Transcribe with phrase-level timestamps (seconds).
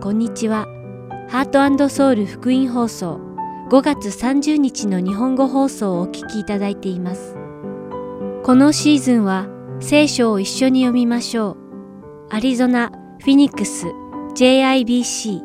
[0.00, 0.68] こんにちは。
[1.28, 3.20] ハートソウル福音放送
[3.68, 7.34] 5月30日の日本語放送をお聞きいただいています。
[8.44, 9.48] このシーズンは
[9.80, 11.56] 聖書を一緒に読みましょ
[12.30, 12.34] う。
[12.34, 13.86] アリゾナ、フィニックス、
[14.36, 15.40] JIBC、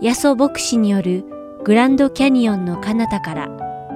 [0.00, 1.26] ヤソ牧師による
[1.62, 3.48] グランドキャニオンの彼方から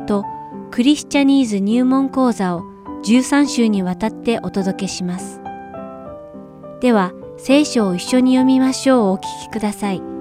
[0.06, 0.22] と
[0.70, 2.62] クリスチャニーズ入門講座を
[3.06, 5.40] 13週にわたってお届けします。
[6.82, 10.14] では、聖書を一緒に読みましょうお聞きください。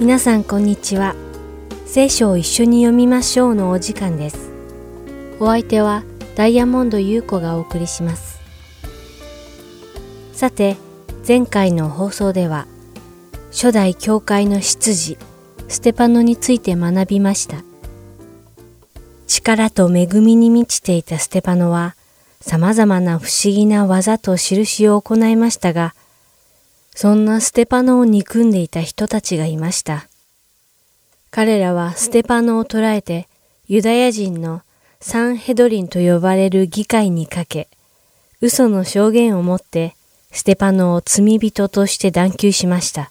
[0.00, 1.14] 皆さんこんにちは。
[1.86, 4.50] 聖書を一緒に読みましょうのお時間です。
[5.38, 6.02] お相手は
[6.34, 8.29] ダイヤモンド優子がお送りします。
[10.40, 10.78] さて、
[11.28, 12.66] 前回の放送では、
[13.50, 15.18] 初代教会の執事、
[15.68, 17.62] ステパノについて学びました。
[19.26, 21.94] 力と恵みに満ちていたステパノは、
[22.40, 25.94] 様々な不思議な技と印を行いましたが、
[26.94, 30.08] そんなステパノを憎んでいた人たちがいました。
[31.30, 33.28] 彼らはステパノを捕らえて
[33.68, 34.62] ユダヤ人の
[35.02, 37.68] サンヘドリンと呼ばれる議会にかけ、
[38.40, 39.96] 嘘の証言をもって
[40.32, 43.10] ステパノを罪人として断求しました。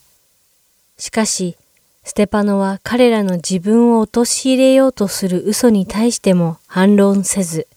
[0.98, 1.58] しかし、
[2.03, 7.67] ステパノは彼らの自分を陥れようとする嘘に対しても反論せず、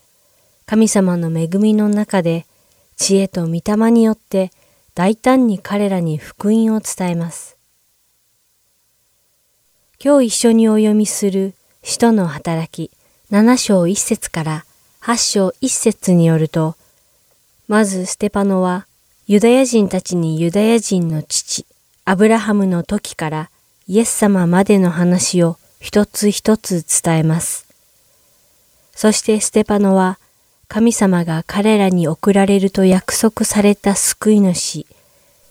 [0.67, 2.47] 神様の恵みの中で
[2.97, 4.53] 知恵と御霊によって
[4.95, 7.56] 大胆に彼らに福音を伝えます。
[10.03, 12.91] 今日一緒にお読みする使徒の働き
[13.31, 14.65] 7章1節から
[15.03, 16.77] 8章1節によると、
[17.69, 18.87] まずステパノは
[19.28, 21.65] ユダヤ人たちにユダヤ人の父、
[22.05, 23.50] アブラハムの時から
[23.87, 27.65] イエス様までの話を一つ一つ伝えます。
[28.97, 30.19] そしてステパノは
[30.66, 34.87] 神様が彼らに送られると約束された救い主、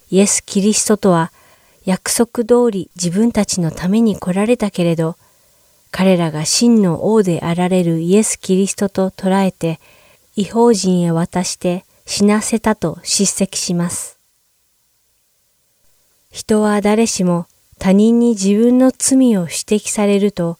[0.09, 1.31] イエス・キリストとは
[1.85, 5.15] 約束通り自分たちのために来られたけれど、
[5.91, 9.79] 彼らが真の王であられるイエス・キリストと捉えて、
[10.35, 14.19] 違法人へ渡して死なせたと叱責します。
[16.29, 17.47] 人は誰しも
[17.79, 20.59] 他人に自分の罪を指摘されると、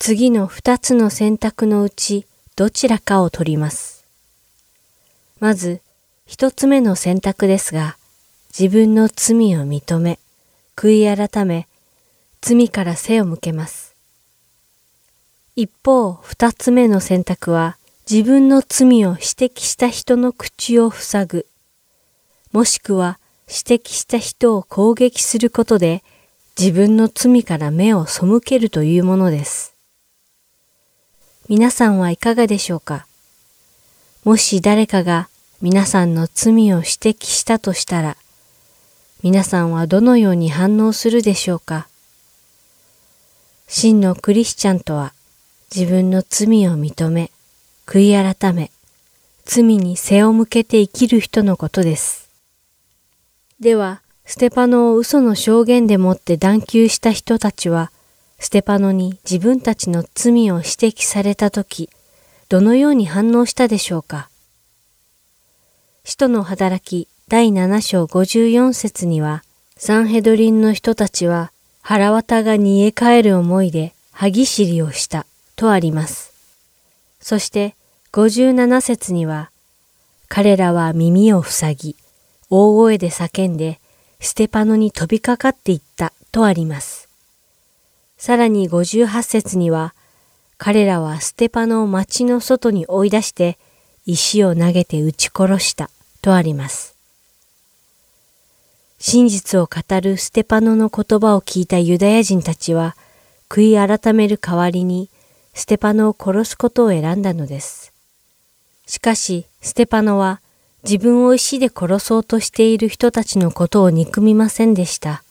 [0.00, 2.26] 次の二つの選択のうち
[2.56, 4.04] どちらかを取ります。
[5.38, 5.80] まず、
[6.26, 7.96] 一つ目の選択ですが、
[8.58, 10.18] 自分の罪を認め、
[10.74, 11.68] 悔い改め、
[12.40, 13.94] 罪から背を向けます。
[15.54, 17.76] 一方、二つ目の選択は、
[18.12, 21.46] 自分の罪を指摘した人の口を塞ぐ、
[22.52, 23.18] もしくは
[23.48, 26.04] 指摘した人を攻撃することで、
[26.58, 29.72] 自分の罪から目を背けるというものです。
[31.48, 33.06] 皆さんはいかがでしょうか？
[34.24, 35.30] もし誰かが
[35.62, 38.18] 皆さんの罪を指摘したとしたら、
[39.22, 41.88] 皆さんはどのように反応するでしょうか？
[43.68, 45.14] 真のクリスチャンとは
[45.74, 47.30] 自分の罪を認め、
[47.86, 48.70] 悔い改め、
[49.44, 52.30] 罪に背を向けて生きる人のことです。
[53.60, 57.90] では、ステパノを嘘の証言でもって断求した人たちは、
[58.38, 61.90] ステパノに自分たちの罪を指摘されたとき、
[62.48, 64.28] どのように反応したでしょうか？
[66.04, 69.42] 使徒の働き第7章54節には、
[69.76, 75.26] サンヘドリンの人たちは腹渡が煮え返る思いで歯ぎしりをした
[75.56, 76.31] とあります。
[77.22, 77.76] そして
[78.12, 79.50] 57節には、
[80.28, 81.96] 彼らは耳を塞ぎ、
[82.50, 83.80] 大声で叫んで、
[84.20, 87.08] ステパノに飛びかかっていったとあります。
[88.18, 89.94] さらに58節には、
[90.58, 93.58] 彼らはステパノを町の外に追い出して
[94.04, 95.90] 石を投げて撃ち殺した
[96.20, 96.96] とあります。
[98.98, 102.94] 真実を語るステパノの言葉を聞いたユダヤ人たちは
[103.48, 105.08] 悔い改める代わりに
[105.54, 107.92] ステパノを殺すことを選んだのです。
[108.86, 110.40] しかしステパノは
[110.84, 115.22] 自分を石で殺そうとしている人たちのことを憎みませんでした。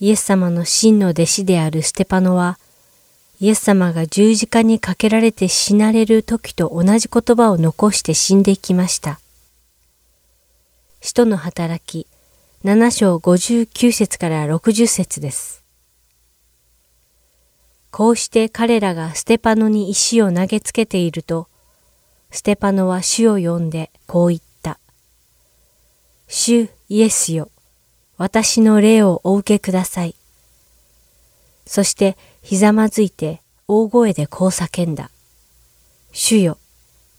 [0.00, 2.58] イエス様の真の弟子であるステパノは、
[3.40, 9.20] イエス様が十字架にかけられて死なれる時と同じ言葉を残して死んでいきました。
[11.00, 12.08] 使徒の働き、
[12.64, 15.57] 7章59節から60節です。
[17.90, 21.48] こうして彼らがステパノに石を投げつけていると、
[22.30, 24.78] ステパノは主を呼んでこう言った。
[26.28, 27.50] 主イエスよ、
[28.18, 30.14] 私の霊をお受けください。
[31.66, 35.10] そしてひざまずいて大声でこう叫んだ。
[36.12, 36.58] 主よ、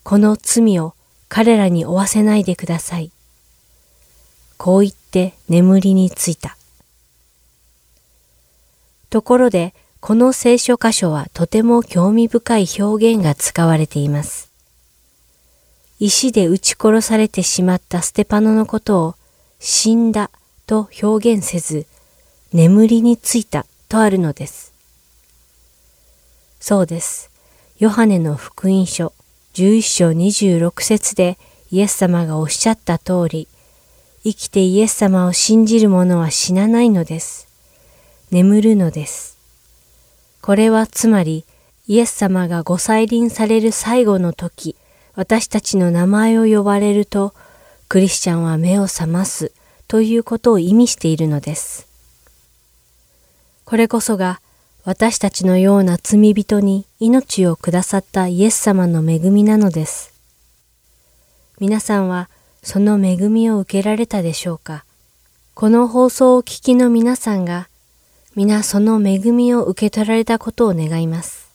[0.03, 0.93] この罪を
[1.29, 3.11] 彼らに負わせないでください。
[4.57, 6.57] こう言って眠りについた。
[9.09, 14.49] ところで、この聖書箇所はとても興味深い表現が使われています。
[15.99, 19.15] 石で撃ち殺されてしまったステパノのことを
[19.59, 20.31] 死んだ
[20.65, 21.85] と表現せず、
[22.53, 24.73] 眠りについたとあるのです。
[26.61, 27.29] そうです。
[27.77, 29.13] ヨハネの福音書
[29.55, 31.37] 11章26節で
[31.71, 33.49] イエス様がおっしゃった通り、
[34.23, 37.49] 生きてイエス様を信じる者は死なないのです。
[38.31, 39.38] 眠るのです。
[40.41, 41.45] これはつまり、
[41.87, 44.75] イエス様がご再臨される最後の時、
[45.15, 47.33] 私たちの名前を呼ばれると、
[47.87, 49.51] クリスチャンは目を覚ます
[49.87, 51.87] ということを意味しているのです。
[53.65, 54.41] これこそが
[54.85, 60.13] 私たちのような罪人に命をくださったイエス様の恵みなのです。
[61.59, 62.29] 皆さんは
[62.63, 64.85] その恵みを受けられたでしょうか？
[65.53, 67.68] この放送をお聞きの皆さんが
[68.35, 71.49] 皆その恵みを受け取られたことを願います。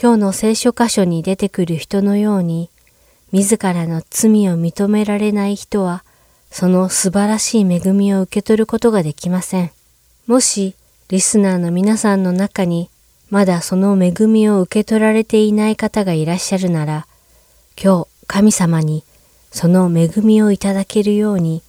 [0.00, 2.68] 今日の聖書箇所に出てくる人のように
[3.30, 6.02] 自らの罪を認められない人は
[6.50, 9.70] その素晴らしい恵みを受け取ることができません。
[10.26, 10.74] もし
[11.08, 12.90] リスナーの皆さんの中に
[13.30, 17.06] まだその恵みを受け取られていない方がいらっしゃるなら、
[17.80, 19.04] 今日神様に
[19.50, 21.62] その恵みをいただけるように、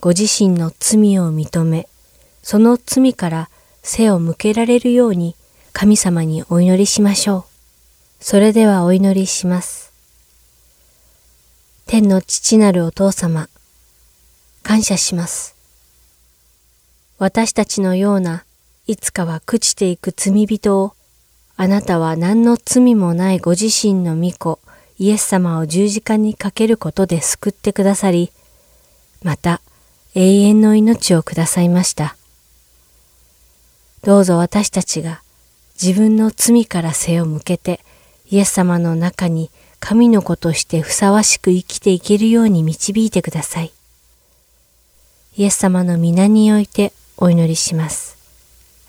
[0.00, 1.88] ご自身の罪を認め、
[2.42, 3.50] その罪から
[3.82, 5.36] 背を向けられるように
[5.72, 7.44] 神様にお祈りしましょう。
[8.24, 9.92] それではお祈りします。
[11.86, 13.48] 天の父なるお父様、
[14.62, 15.56] 感謝します。
[17.18, 18.44] 私たちのような
[18.86, 20.94] いつかは朽ちていく罪人を、
[21.56, 24.60] あなたは何の罪もないご自身の御子、
[24.98, 28.30] イエス様を十字架にかけることで救ってくださり、
[29.22, 29.60] また
[30.14, 32.16] 永遠の命をくださいました。
[34.02, 35.22] どうぞ私たちが
[35.80, 37.80] 自分の罪から背を向けて、
[38.30, 39.50] イエス様の中に
[39.80, 43.72] 神の子としてふさわしく生きていけるように導いてください。
[45.36, 48.16] イエス様の皆においてお祈りします。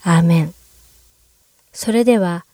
[0.03, 0.53] アーメン。
[1.71, 2.45] それでは、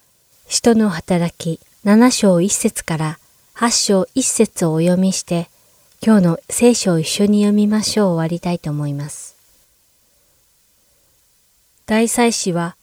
[0.48, 3.20] 使徒の働き7章1節から
[3.56, 5.50] 8章1節をお読みして、
[6.00, 9.27] 今日の聖書を一緒に読みましょう終わりたいと思います。
[11.88, 12.76] 大祭司は、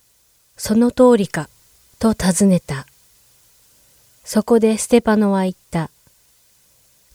[0.57, 1.51] その通りか、
[1.99, 2.87] と尋ねた。
[4.25, 5.91] そこでステパノは言った。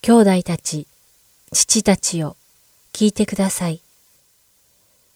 [0.04, 0.86] 兄弟たち、
[1.52, 2.38] 父たちよ、
[2.94, 3.82] 聞いてください。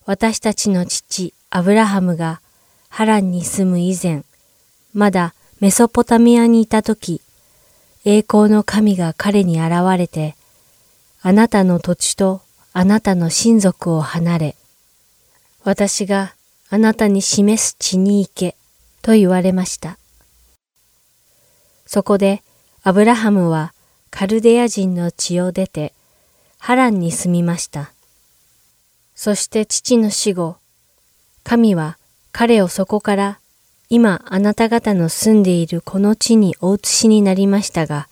[0.08, 2.42] 私たちの父、アブラハムが
[2.90, 4.24] ハランに住む以前、
[4.96, 7.22] まだメソポタミアにいた時、
[8.04, 10.36] 栄光の神が彼に現れて、
[11.22, 12.42] あなたの土地と
[12.74, 14.56] あなたの親族を離れ、
[15.64, 16.34] 私が
[16.74, 18.56] あなたに示す地に行け、
[19.04, 20.00] と言われました。
[21.86, 22.42] そこで
[22.82, 23.76] アブラハムは
[24.10, 25.94] カルデア人の地を出て、
[26.58, 27.92] ハランに住みました。
[29.14, 30.56] そして父の死後、
[31.44, 32.00] 神は
[32.32, 33.40] 彼をそこから
[33.90, 38.08] 今あなた方の住んでいるこの地にお移しになりましたが、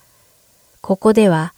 [0.80, 1.52] ここでは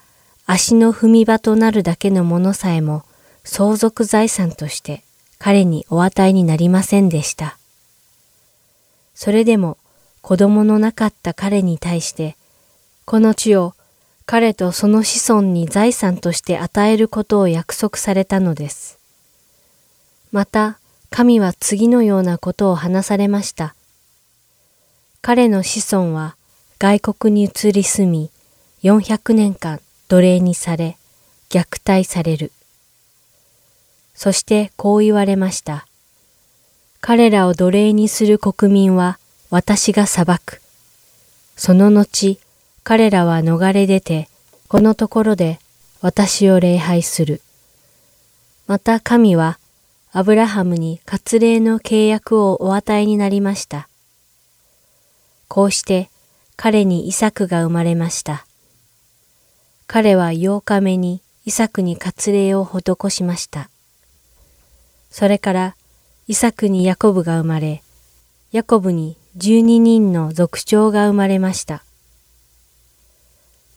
[0.46, 3.04] 足の踏み場となるだけのものさえも
[3.44, 5.04] 相続財産として
[5.44, 7.58] 彼にお与えになりませんでした。
[9.14, 9.76] それでも
[10.22, 12.38] 子供のなかった彼に対して、
[13.04, 13.74] この地を
[14.24, 18.98] 彼とその子孫に財産として与えることを約束されたのです。
[20.32, 20.78] また、
[21.10, 23.74] 神は次のようなことを話されました。
[25.20, 26.36] 彼の子孫は
[26.78, 28.30] 外国に移り住み、
[28.82, 30.96] 400年間奴隷にされ、
[31.50, 32.50] 虐待される。
[34.14, 35.87] そしてこう言われました。
[37.00, 39.18] 彼らを奴隷にする国民は
[39.50, 40.61] 私が裁く。
[41.56, 42.38] その後、
[42.83, 44.28] 彼らは逃れ出て、
[44.68, 45.59] このところで
[46.00, 47.40] 私を礼拝する。
[48.66, 49.59] また神は
[50.12, 53.88] アブラハムに割礼の契約をお与えになりました。
[55.49, 56.09] こうして
[56.56, 58.47] 彼にイサクが生まれました。
[59.87, 63.68] 彼は8日目にイサクに割礼を施しました。
[65.16, 65.76] それから
[66.26, 67.85] イサクにヤコブが生まれ、
[68.50, 71.85] ヤコブに12人の族長が生まれました。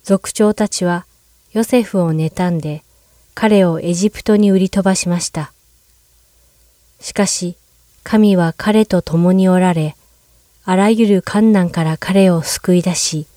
[0.03, 1.06] 族長たちは
[1.53, 2.82] ヨセフを妬んで
[3.36, 5.51] 彼をエジプトに売り飛ばしました。
[7.00, 7.56] しかし、
[8.01, 9.96] 神は彼と共におられ、
[10.65, 13.27] あらゆる困難から彼を救い出し、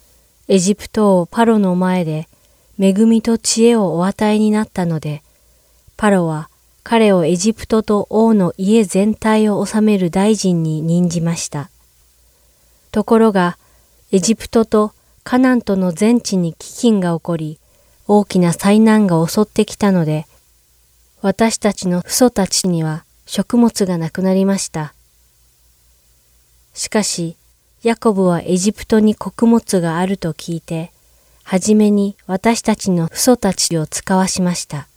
[0.49, 2.29] エジプト王パロの前で
[2.79, 5.23] 恵みと知恵をお与えになったので、
[5.99, 6.50] パロは
[6.83, 11.71] 彼をエジプトと王の家全体を治める大臣に任じました。
[12.91, 13.59] ところが、
[14.13, 17.59] エジプトとカナンとの全地に飢饉が起こり、
[18.09, 20.27] 大きな災難が襲ってきたので、
[21.23, 24.95] 私たちの父祖たちには食物がなくなりました。
[26.75, 27.37] しかし、
[27.83, 30.93] ヤコブはエジプトに穀物があると聞いて、
[31.45, 34.90] はじめに私たちの父祖たちを使わしました。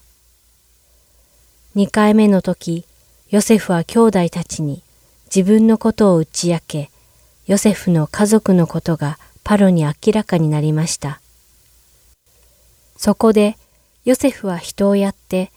[1.76, 2.86] 二回目の時、
[3.32, 4.84] ヨセフは兄弟たちに
[5.36, 6.92] 自分のことを打ち明け、
[7.48, 11.20] ヨセフの家族のことがパロに明らかになりました。
[12.96, 13.58] そこで
[14.06, 15.52] ヨセフは人をやって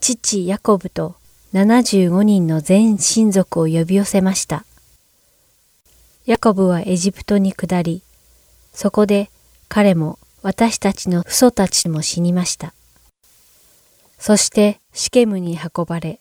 [0.00, 1.14] 父ヤコブと
[1.54, 4.64] 75人の全親族を呼び寄せました。
[6.26, 8.02] ヤコブはエジプトに下り、
[8.74, 9.30] そこで
[9.68, 12.74] 彼も私たちの父祖たちも死にました。
[14.22, 16.20] そしてシケムに運ばれ、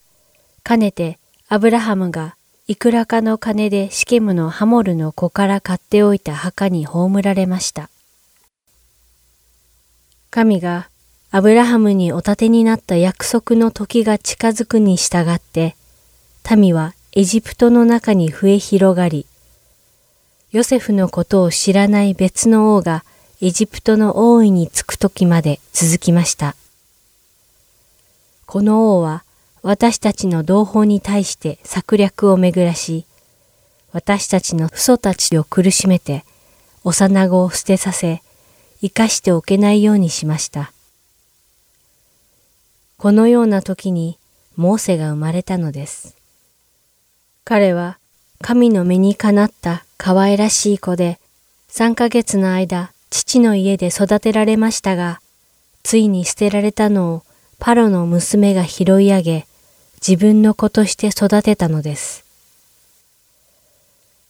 [0.63, 7.91] かねてアブラハムがいくらかの金でシケムのハモルの子から買っておいた墓に葬られました。
[10.31, 10.89] 神が
[11.29, 15.75] アブラハムにお立てになった約束の時が近づくに従って、
[16.57, 19.27] 民はエジプトの中に増え広がり、
[20.51, 23.03] ヨセフのことを知らない別の王が
[23.41, 26.55] エジプトの王位につく時まで続きました。
[28.51, 29.23] この王は
[29.61, 33.05] 私たちの同胞に対して策略を巡らし、
[33.93, 36.25] 私たちの父祖たちを苦しめて、
[36.83, 38.21] 幼子を捨てさせ、
[38.81, 40.73] 生かしておけないようにしました。
[42.97, 44.17] このような時に
[44.57, 46.17] モーセが生まれたのです。
[47.45, 47.99] 彼は
[48.41, 51.21] 神の目にかなった可愛らしい子で、
[51.69, 55.21] 3ヶ月の間父の家で育てられましたが、
[55.83, 57.23] ついに捨てられたのを
[57.63, 59.47] パロの娘が拾い上げ、
[60.05, 62.25] 自分の子として育てたのです。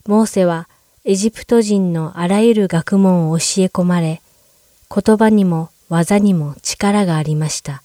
[0.06, 0.68] モーセは
[1.06, 4.22] エジプト人のあらゆる学問を教え込まれ、
[4.94, 7.84] 言葉にも技にも力がありました。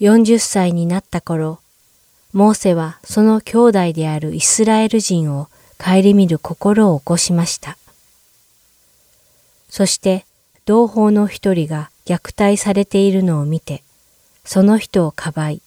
[0.00, 1.58] 40歳になった頃、
[2.34, 5.48] モーセはその兄弟であるイスラエル人を
[5.78, 7.78] 顧みる心を起こしました。
[9.70, 10.26] そして
[10.66, 13.82] 同胞の一人が虐待されているのを見て、
[14.44, 15.60] その人をかばい、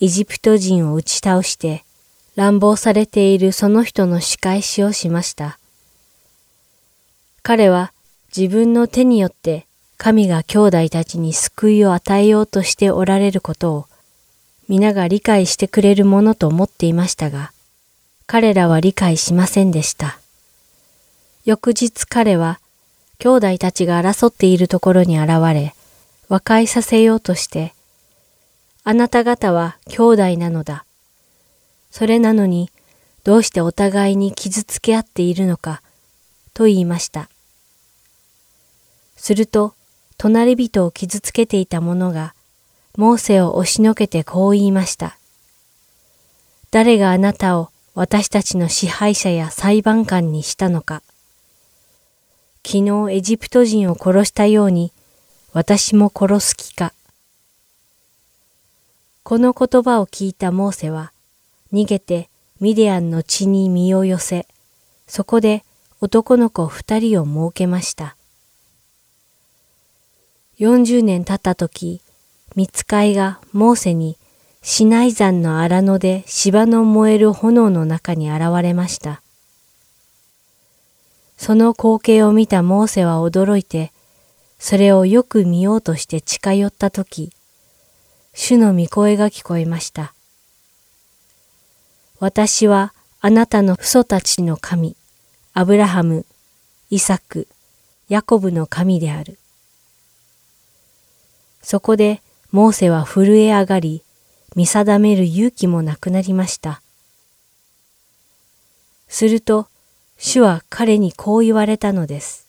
[0.00, 1.84] エジプト人を打ち倒して、
[2.36, 5.58] 乱暴されているその人の仕返しをしました。
[7.42, 7.92] 彼は
[8.36, 9.66] 自分の手によって
[9.96, 13.86] 神が兄弟たちに救いを与えようとしておられることを
[14.68, 17.52] 皆が理解してくれるものと思っていましたが、
[18.26, 20.18] 彼らは理解しませんでした。
[21.44, 22.58] 翌日彼は
[23.18, 25.74] 兄弟たちが争っているところに現れ、
[26.28, 27.74] 和解させようとして、
[28.82, 30.84] あなた方は兄弟なのだ。
[31.90, 32.70] それなのに、
[33.22, 35.80] どうしてお互いに傷つけ合っているのか、
[36.52, 37.30] と言いました。
[39.16, 39.74] すると、
[40.18, 42.34] 隣人を傷つけていた者が、
[42.96, 45.18] モーセを押しのけてこう言いました。
[46.70, 51.02] 誰があなたを私たちの支配者や裁判官にしたのか。
[52.66, 54.90] 昨日エジプト人を殺したように、
[55.52, 56.94] 私も殺す気か。
[59.22, 61.12] この言葉を聞いたモーセは、
[61.72, 62.30] 逃げて
[62.60, 64.46] ミディアンの地に身を寄せ、
[65.06, 65.62] そこで
[66.00, 68.16] 男の子二人を設けました。
[70.56, 72.00] 四十年経った時、
[72.56, 74.16] 見つかいがモーセに
[74.62, 79.23] シナイ山の荒野で芝の燃える炎の中に現れました。
[81.36, 83.92] その光景を見たモーセは驚いて、
[84.58, 87.32] それをよく見ようとして近寄ったとき、
[88.32, 90.14] 主の御声が聞こえました。
[92.20, 94.96] 私はあなたの父祖たちの神、
[95.52, 96.26] アブラハム、
[96.90, 97.48] イサク、
[98.08, 99.38] ヤコブの神である。
[101.62, 102.22] そこで
[102.52, 104.02] モーセは震え上がり、
[104.54, 106.80] 見定める勇気もなくなりました。
[109.08, 109.68] すると
[110.18, 112.48] 主は彼にこう言われたのです。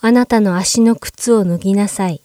[0.00, 2.20] あなたの足の靴を脱ぎなさい。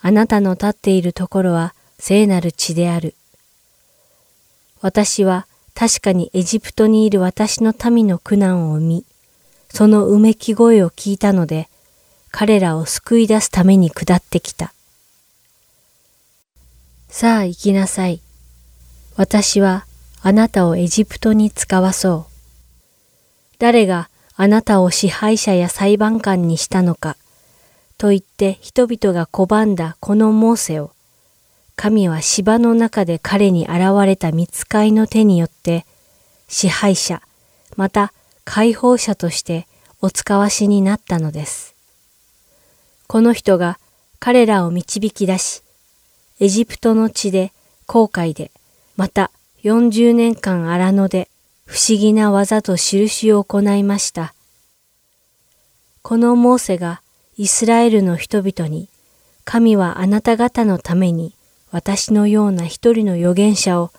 [0.00, 3.14] あなたの立っているところは聖なる地である。
[4.80, 9.04] 私は確かにエジプトにいる私の民の苦難を見、
[9.70, 11.68] そのうめき声を聞いたので、
[12.30, 14.72] 彼らを救い出すために下ってきた。
[17.08, 18.20] さあ行きなさい。
[19.16, 19.86] 私は
[20.22, 22.31] あなたをエジプトに使わそう。
[23.62, 27.16] 誰があなたを支配者や裁判官にしたのか、
[27.96, 30.90] と言って人々が拒んだこのモーセを、
[31.76, 35.86] 神は芝の中で彼に現れた見つかいの手によって、
[36.48, 37.22] 支配者、
[37.76, 38.12] また
[38.44, 39.68] 解放者として
[40.00, 41.76] お使わしになったのです。
[43.06, 43.78] この人が
[44.18, 45.62] 彼らを導き出し、
[46.40, 47.52] エジプトの地で、
[47.86, 48.50] 航海で、
[48.96, 49.30] また
[49.62, 51.28] 40年間荒野で、
[51.72, 54.34] 不思議な技と印を行いました。
[56.02, 57.00] このモーセが
[57.38, 58.90] イスラエルの人々に、
[59.46, 61.34] 神はあなた方のために
[61.70, 63.90] 私のような一人の預言者を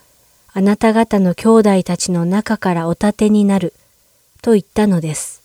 [0.52, 3.74] あなた方の兄弟たちの中からお立てになる
[4.40, 5.42] と言ったのです。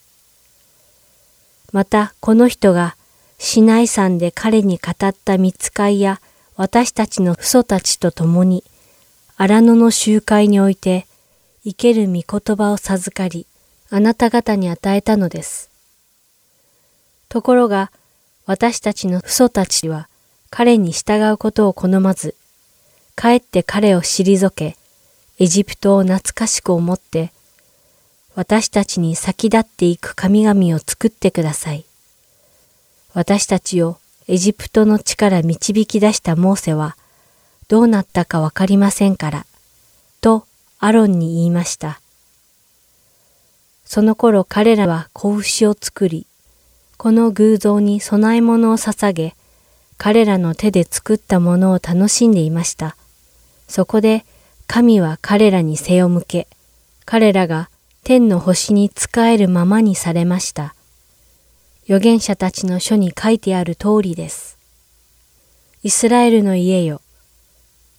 [1.74, 2.96] またこの人が
[3.40, 6.22] 市内山で彼に語った見つかいや
[6.56, 8.64] 私たちの父祖たちと共に
[9.36, 11.08] 荒野の集会において
[11.64, 13.46] 生ける御言葉を授かり、
[13.90, 15.70] あなた方に与えたのです。
[17.28, 17.92] ところが、
[18.46, 20.08] 私たちの父祖たちは
[20.50, 22.36] 彼に従うことを好まず、
[23.16, 24.78] かえって彼を退け、
[25.38, 27.32] エジプトを懐かしく思って、
[28.36, 31.86] 私たちに先立っていく神々を作ってください。
[33.14, 33.98] 私たちを
[34.28, 36.96] エジプトの地から導き出したモーセは、
[37.68, 39.46] どうなったかわかりませんから、
[40.22, 40.46] と
[40.82, 42.00] アロンに言いました。
[43.84, 46.26] その頃彼らは子牛を作り、
[46.96, 49.36] この偶像に供え物を捧げ、
[49.98, 52.96] 彼らの手で作ったものを楽しんでいました。
[53.68, 54.26] そこで
[54.68, 56.48] 神は彼らに背を向け、
[57.04, 57.70] 彼らが
[58.06, 60.76] 天の星に仕えるままにされました。
[61.84, 64.58] 預言者たちの書に書いてある通りです。
[65.84, 67.02] イスラエルの家よ、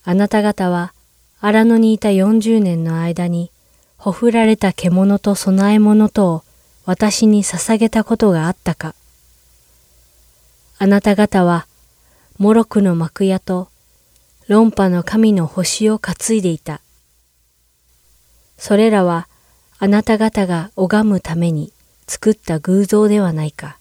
[0.03, 0.95] あなた方は
[1.43, 3.51] 荒野にいた40年の間に、
[3.97, 6.43] ほふられた獣と供え物とを
[6.85, 8.95] 私に捧げたことがあったか。
[10.79, 11.67] あなた方は、
[12.39, 13.69] モロクの幕屋と
[14.49, 16.81] 論破の神の星を担いでいた。
[18.59, 19.29] それらは
[19.79, 21.73] あなた方が拝むために
[22.07, 23.79] 作った偶像ではないか。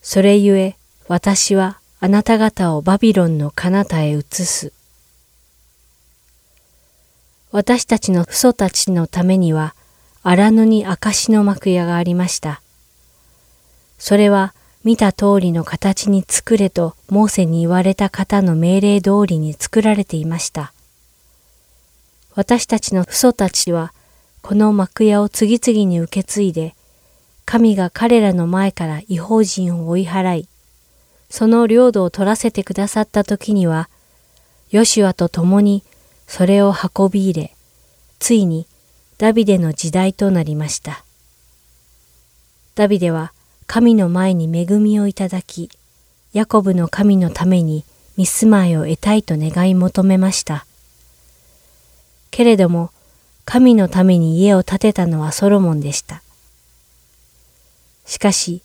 [0.00, 0.76] それゆえ
[1.08, 4.72] 私はあなた方をバビロンの彼方へ移す。
[7.52, 9.74] 私たちの父祖たちのためには、
[10.22, 12.62] 荒野に証の幕屋がありました。
[13.98, 20.72] それは見た通りの形に作れとモーセに言われた方の命令通りに作られていました。
[22.34, 23.92] 私たちの父祖たちは、
[24.40, 26.74] この幕屋を次々に受け継いで、
[27.44, 30.48] 神が彼らの前から違法人を追い払い、
[31.28, 33.90] その領土を取らせてくださった時には、
[34.70, 35.84] ヨシュアと共に
[36.32, 37.54] それを運び入れ、
[38.18, 38.66] ついに
[39.18, 41.04] ダビデの時代となりました。
[42.74, 43.34] ダビデは
[43.66, 45.68] 神の前に恵みをいただき、
[46.32, 47.84] ヤコブの神のために
[48.16, 50.64] 見住まいを得たいと願い求めました。
[52.30, 52.92] けれども、
[53.44, 56.22] 神のために家を建てたのはソロモンでした。
[58.06, 58.62] しかし、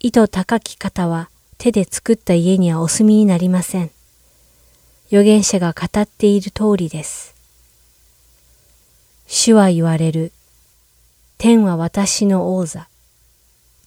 [0.00, 3.95] 意図高き方は手で作った家にはお住みになりません。
[5.08, 7.34] 預言者が語っている通りです。
[9.28, 10.32] 主は言われる。
[11.38, 12.88] 天は私の王座。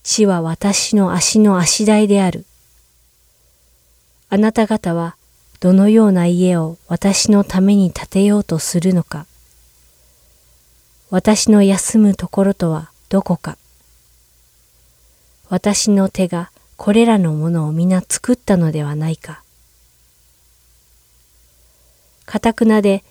[0.01, 2.45] 地は私の足の足台である。
[4.29, 5.17] あなた方は
[5.59, 9.25] どのような家を私のために建てようとするのか。
[11.09, 13.57] 私の休むところとはどこか。
[15.49, 19.43] 私の手がこれらのものを皆作ったのではないか。
[22.29, 23.03] かたくなで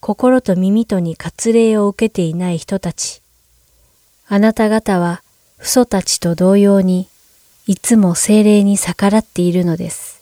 [0.00, 3.22] 心と耳とに割礼を受けていない人たち。
[4.28, 5.22] あなた方は
[5.58, 7.08] 父祖たちと同様に
[7.66, 10.20] いつも精霊に逆らっているのです。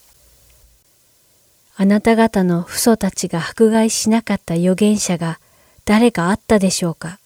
[1.74, 5.40] あなた方の父祖たちが迫害しなかった預言者が
[5.84, 7.18] 誰かあったでしょうか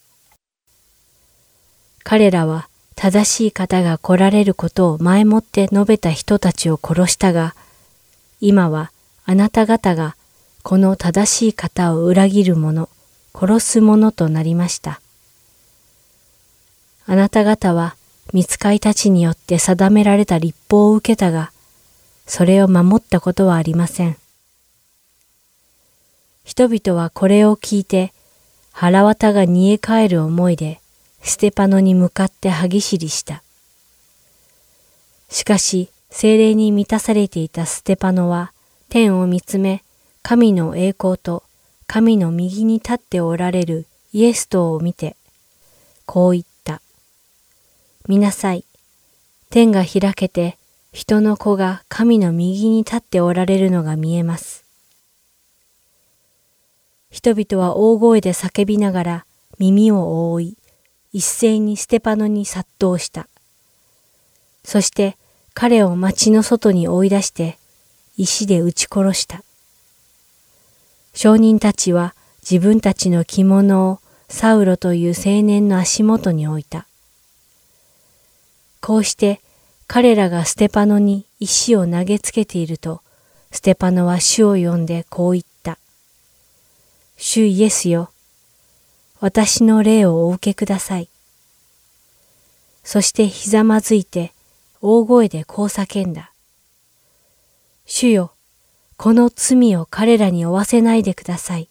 [2.04, 7.54] 彼らは正しい方が来られることを前もって述べた人たちを殺したが、
[8.40, 8.92] 今は
[9.26, 10.16] あなた方が
[10.68, 12.90] この正しい方を裏切る者、
[13.35, 15.00] 殺す者となりました。
[17.07, 17.96] あなた方は
[18.35, 21.52] 見つかいたちによって定められた立法を受けたが、
[22.26, 24.18] それを守ったことはありません。
[26.44, 28.12] 人々はこれを聞いて、
[28.70, 30.83] 腹渡が煮え返る思いで、
[31.22, 33.42] ステパノに向かって歯ぎしりした。
[35.31, 38.52] しかし、精霊に満たされていたステパノは、
[38.90, 39.83] 天を見つめ、
[40.28, 41.42] 神の栄光と
[41.86, 45.16] 神の右に立っておられるイエスとを見て、
[46.04, 46.82] こう言った。
[48.08, 48.66] 見なさい。
[49.48, 50.58] 天が開けて
[50.92, 54.66] 人の子が神の右に立っておられるのが見えます。
[57.10, 59.26] 人々は大声で叫びながら
[59.58, 60.58] 耳を覆い、
[61.10, 63.28] 一斉にステパノに殺到した。
[64.62, 65.16] そして
[65.54, 67.56] 彼を町の外に追い出して
[68.18, 69.42] 石で撃ち殺した。
[71.14, 72.14] 商人たちは
[72.49, 76.87] 自分たちの着物をサウロという青年の足元に置いた。
[78.81, 79.40] こうして
[79.87, 83.03] 彼らがステパノに石を投げつけていると、
[83.51, 85.79] ステパノは主を呼んでこう言った。
[87.16, 88.11] 主イエスよ、
[89.21, 91.09] 私の霊をお受けください。
[92.85, 94.33] そしてひざまずいて
[94.81, 96.33] 大声でこう叫んだ。
[97.87, 98.33] 主よ、
[98.98, 101.68] この罪を彼らに負わせないでください。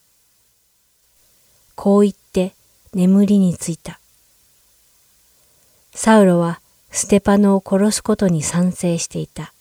[1.75, 2.53] こう言って
[2.93, 3.99] 眠りについた。
[5.93, 9.51] サウロはステパノを殺すことに賛成していた。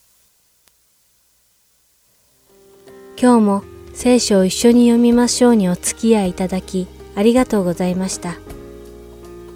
[3.20, 8.36] 今日も聖書を一緒に読みましょうにお付き合いいただきありがとうございました。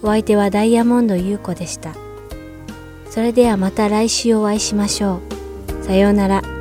[0.02, 1.94] お相手はダイヤモンド優子でした。
[3.08, 5.20] それではまた来週お会いしましょ
[5.80, 5.84] う。
[5.84, 6.59] さようなら。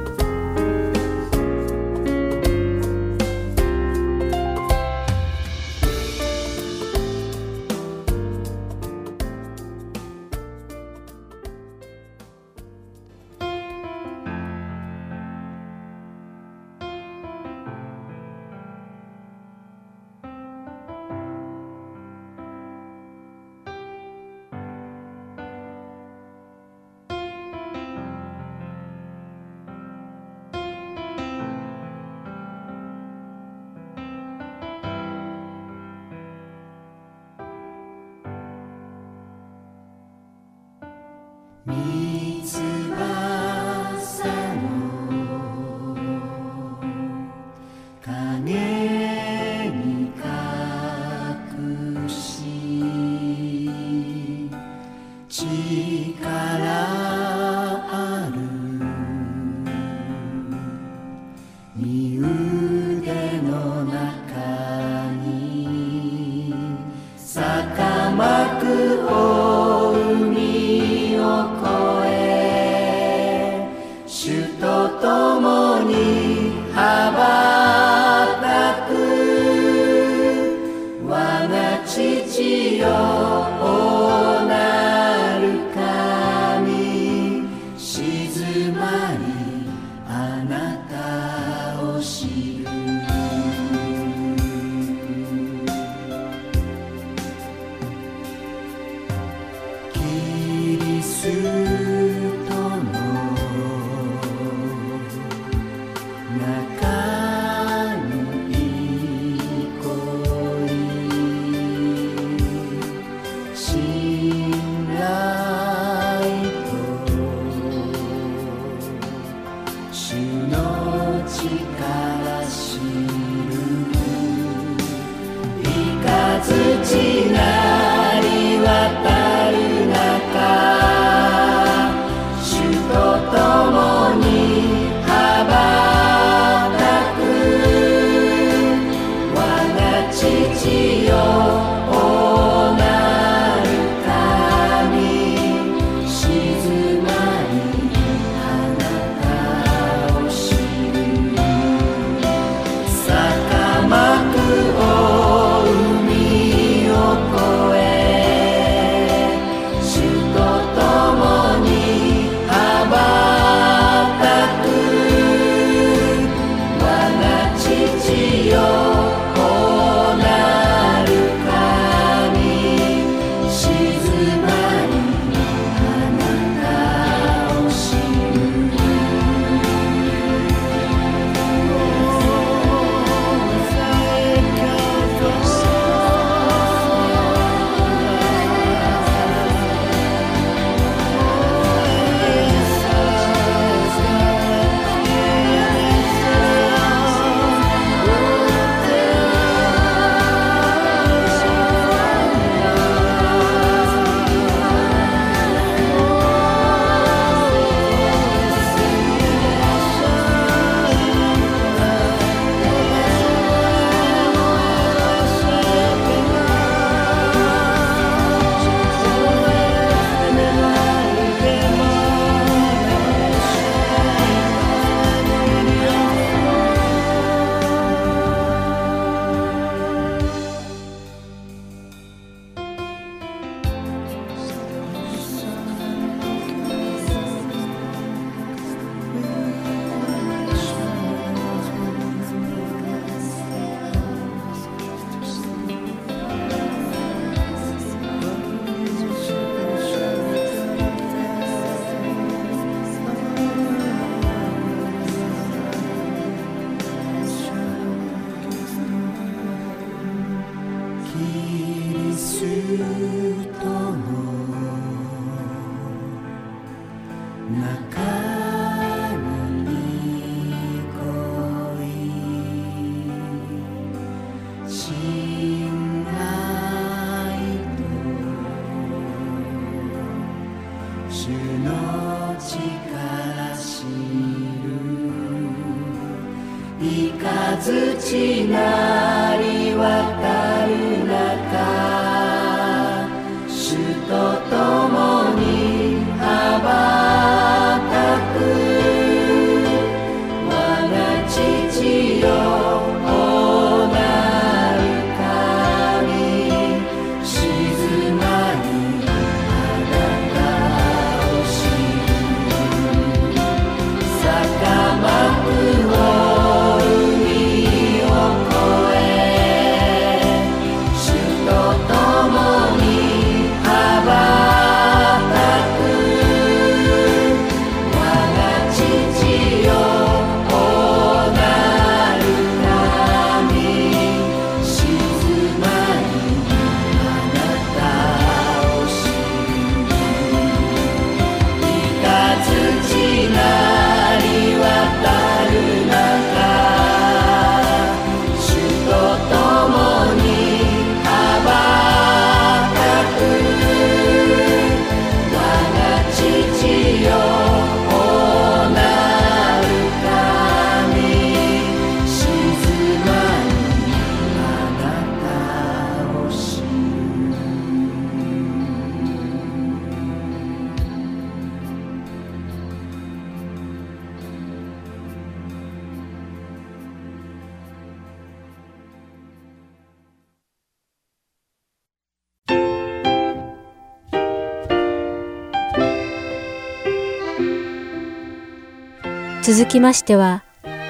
[389.51, 390.43] 続きましては、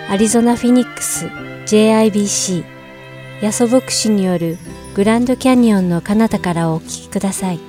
[0.10, 1.28] アリゾナ・フィニックス
[1.65, 2.65] JIBC
[3.41, 4.58] ヤソ牧師による
[4.95, 7.60] グランドキャニオンの彼方からお聞きください。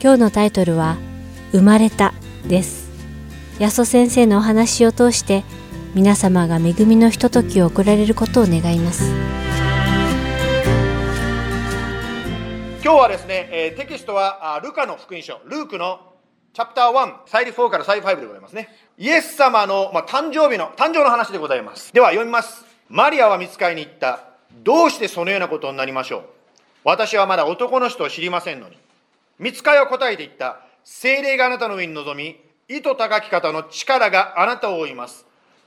[0.00, 0.98] 今日のタイトルは、
[1.50, 2.14] 生まれた
[2.46, 2.92] です。
[3.58, 5.42] ヤソ先生のお話を通して
[5.96, 9.10] 皆様が恵みのひとときを送られることを願います。
[12.84, 16.12] 今日はですね、えー、テキストはルカの福音書、ルークの
[16.52, 18.68] チャプター1、サイリ4からサイ5でございますね。
[19.02, 21.92] イエス様の、まあ、誕生日の、誕生の話でございます。
[21.92, 22.64] では読みます。
[22.88, 24.20] マリアは見つかりに行った。
[24.62, 26.22] どうしてそのようなことになりましょう
[26.84, 28.78] 私はまだ男の人を知りませんのに。
[29.40, 30.60] 見つかりは答えて言った。
[30.84, 32.38] 精霊があなたの上に臨み、
[32.68, 35.26] 意図高き方の力があなたを覆います。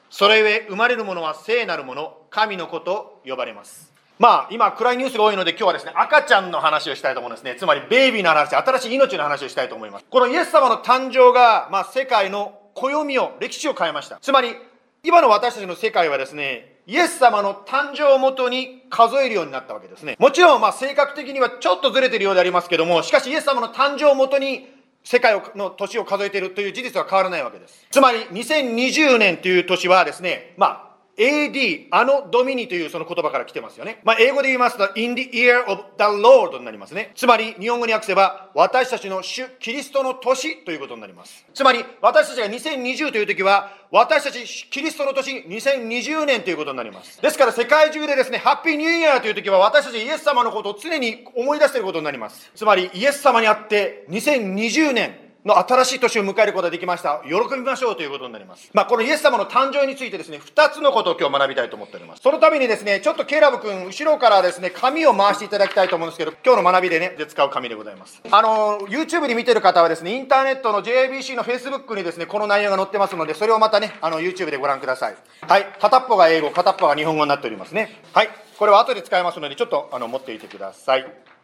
[0.10, 3.91] それゆえ生まれるものは聖なるもの、神の子と呼ばれます。
[4.17, 7.58] まあ、今、暗いニュースが多いので、今日はですね、赤ちゃんの話をしたいと思うんですね。
[7.60, 10.06] つまり、ベイビーの話、新しい命の話をしたいと思います。
[10.10, 14.20] このイエス様の誕生が、まあ、世界の暦を、歴史を変えました。
[14.22, 14.56] つまり、
[15.04, 20.16] 今の私たちの世界はですね、イエス様の誕生をもとに数えるようになったわけですね。
[20.20, 24.68] もちろん、まあ、性格的にはちょっとずれてるようでありますけども、しかし、イエス様の誕生をもとに
[25.04, 27.86] 世界の年を数えているという事実は変わらないわけです。
[27.90, 30.85] つまり、2020年という年はですね、まあ、
[31.17, 34.01] AD、あのドミニというその言葉から来てますよね。
[34.04, 37.12] まあ、英語で言いますと、in the year of the Lord になりますね。
[37.15, 41.45] つまり、日本語に訳せば、私たちの主、キリストの年ということになります。
[41.54, 47.21] つまり、私たちが2020という時は、私たちキリストの年、2020年ということになります。
[47.21, 52.51] ですから、世界中でですね、ハッピーニューイヤーという時は、私たちイエス様のことを常に思い出していることになります。
[52.54, 57.21] つまり、イエス様にあって、2020年、の新しい年を迎えることができました。
[57.23, 58.69] 喜びましょうということになります。
[58.73, 62.23] まあ、このイエス様の誕生についてですね、2つのことを今日学びたいと思っております。
[62.23, 68.21] そのためにですね、ちょっとケラブ君、後ろからですね、紙を回していただきたいと思うんですけど、今日の学びでね、で使う紙でございます。
[68.29, 75.15] あの、YouTube で見てる方はですね、インターネットの JBC の Facebook にですね、この内容が載ってますので、それをまたね、あの、YouTube でご覧ください。
[75.47, 75.67] はい。
[75.79, 78.01] 片っぽが英語、片っぽが日本語になっておりますね。
[78.13, 78.29] はい。
[78.58, 81.35] これは後で使いますので、ちょっと、あの、持っていてください。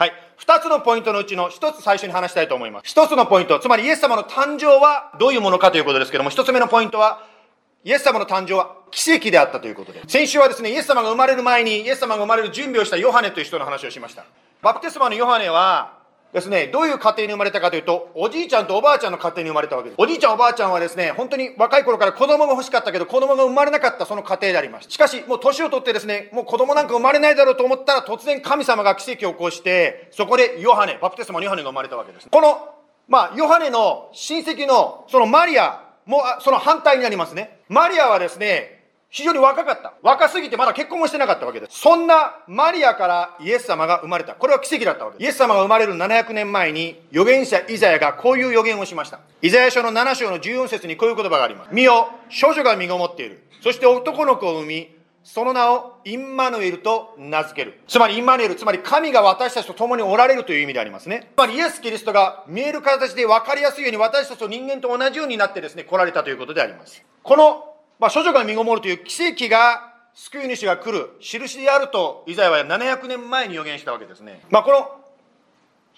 [0.00, 0.12] はい。
[0.38, 2.84] 二つのポイントのうちの一つ最初に話したいと思います。
[2.86, 7.26] 一つのポイント、つまりイエス様の誕生はどういうものかということですけども、一つ目のポイントは、
[7.84, 10.00] イエス様の誕生は奇跡であったということで。
[10.08, 14.24] 先週はですね、イエス様が生まれる前に、イエス様が生まれる準備をしたヨハネという人の話をしました。
[14.62, 15.98] バプテスマのヨハネは、
[16.32, 19.98] ですね、どういう家庭に生まれたかというと、おじいちゃんとおばあちゃんの家庭に生まれたわけです。
[20.00, 24.92] おじいちゃんおばあちゃんはですね、本当に若い頃から子供が欲しかったけど、子供が生まれなかったその家庭でありました。
[24.92, 32.28] しかし、もう年を取ってですね、もう子供なんか生まれないだろうと思ったら、突然神様が奇跡を起こして、そこでヨハネ、バプテスマのヨハネが生まれたわけです。
[32.30, 32.74] この、
[33.08, 37.58] まあ、ヨハネの親戚の、そのマリアも、その反対になりますね。
[37.68, 38.79] マリアはですね、
[39.10, 39.94] 非常に若かった。
[40.02, 41.80] 若すぎてまだ結婚もしてなかったわけです。
[41.80, 44.34] そんなマリアからイエス様が生まれた。
[44.34, 45.26] これは奇跡だったわけです。
[45.26, 49.18] イエス様が生まれる700年前に預言者イザヤがこういう預言をしました。
[49.42, 51.74] イザヤ書の7章の14節にこういう言葉があります。
[51.74, 53.42] 見よ、少女が身ごもっている。
[53.62, 57.80] そして男の子を産み、その名をインマヌエルと名付ける。
[57.88, 61.32] つまりインマヌエル、つまり神が私たちと共におられるという意味でありますね。
[61.36, 67.04] つまりイエス・キリストが見える形で分かりやすいように私たちと人間と同じようになってですね、来られたということであります。
[67.22, 67.69] この
[68.00, 74.42] まあ、処女が身ごもるという奇跡が救い主が来る印であるとイザヤは700年前に予言したわけですね。
[74.50, 74.90] まあ、この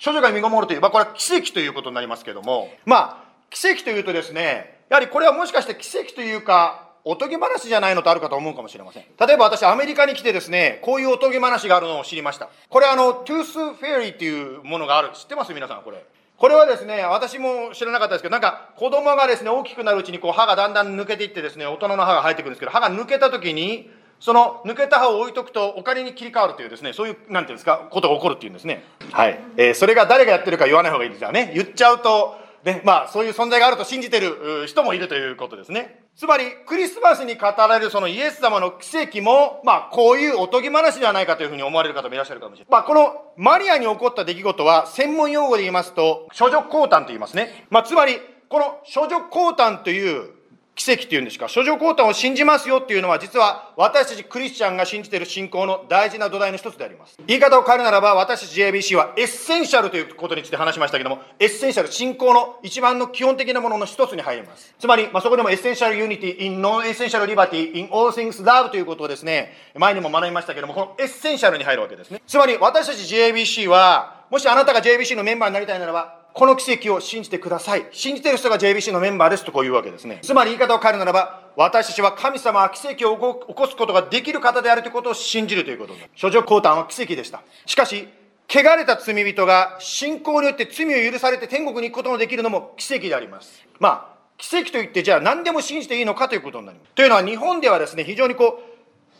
[0.04, 9.04] 処女が身ごもるという、まあ、これは奇跡ということになりますけども、まあ、奇跡というとですね、やはりこれはもしかして奇跡というか、おとぎ話じゃないのとあるかと思うかもしれません。
[9.18, 12.48] 例えば私、アメリカに来てですね、こういうおとぎ話があるのを知りました。
[12.68, 15.10] これあの、 Tooth Fairy っていうものがある。
[15.14, 15.52] 知ってます？
[15.52, 16.04] 皆さん、これ。
[16.42, 28.82] これはですね、私も知らなかったですけど、なんか子供がですね、大きくなるうちにこう歯がだんだん抜けていってですね、大人の歯が生えてくるんですけど、歯が抜けた時に、その抜けた歯を置いとくとお金に切り替わるというですね、そういう、なんていうんですか、ことが起こるっていうんですね。
[29.12, 29.38] はい。
[29.56, 31.52] えー、それが誰がやってるか言わない方がいいですよね。
[31.54, 36.04] 言っちゃうと、ね、まあ、そういう存在があると信じてる人もいるということですね。
[36.14, 42.70] つまり、クリスマスに語られるそのイエス様の奇跡も、まあ、こういうおとぎ話ではないかというふうに思われる方もいらっしゃるかもしれない。
[42.70, 47.66] まあ、このマリアに起こった出来事は、専門用語で言いますと、諸女降誕と言いますね。
[47.70, 50.30] まあ、つまり、この諸女降誕という
[50.74, 57.18] 奇跡っていうんですか、処女降誕を信じますよっていうのは、実は私たちクリスチャンが信じている信仰の大事な土台の一つであります。
[57.26, 64.74] 言い方を変えるならば、私たち JBC はエッセンシャルということについて話しましたけども、 essential、信仰の一番の基本的なものの一つに入ります。
[64.78, 72.22] つまり、まあ、そこでもエッセンシャルユニティ、in non essential liberty, in all things love ということをですね、前にも学びましたけども、この essential に入るわけですね。
[72.26, 77.86] つまり、私たち JBC は、もしあなたが JBC のメンバーになりたいならば、この奇跡を信じてください。
[77.92, 80.20] 信じてる人が JBC のメンバーですとこういうわけですね。
[80.22, 86.08] つまり言い方を変えるならば、私たちは神様は奇跡を起こすことができる方であるということを信じるということです。
[86.16, 87.42] 処女降誕は奇跡でした。
[87.66, 88.08] しかし、
[88.48, 93.66] 汚れた罪人が信仰によって罪を許されて天国に行くことのできるのも奇跡であります。
[93.78, 96.92] まあ、奇跡といってじゃあ何でも信じていいのかということになります。
[96.94, 98.71] というのは日本ではですね、非常にこう、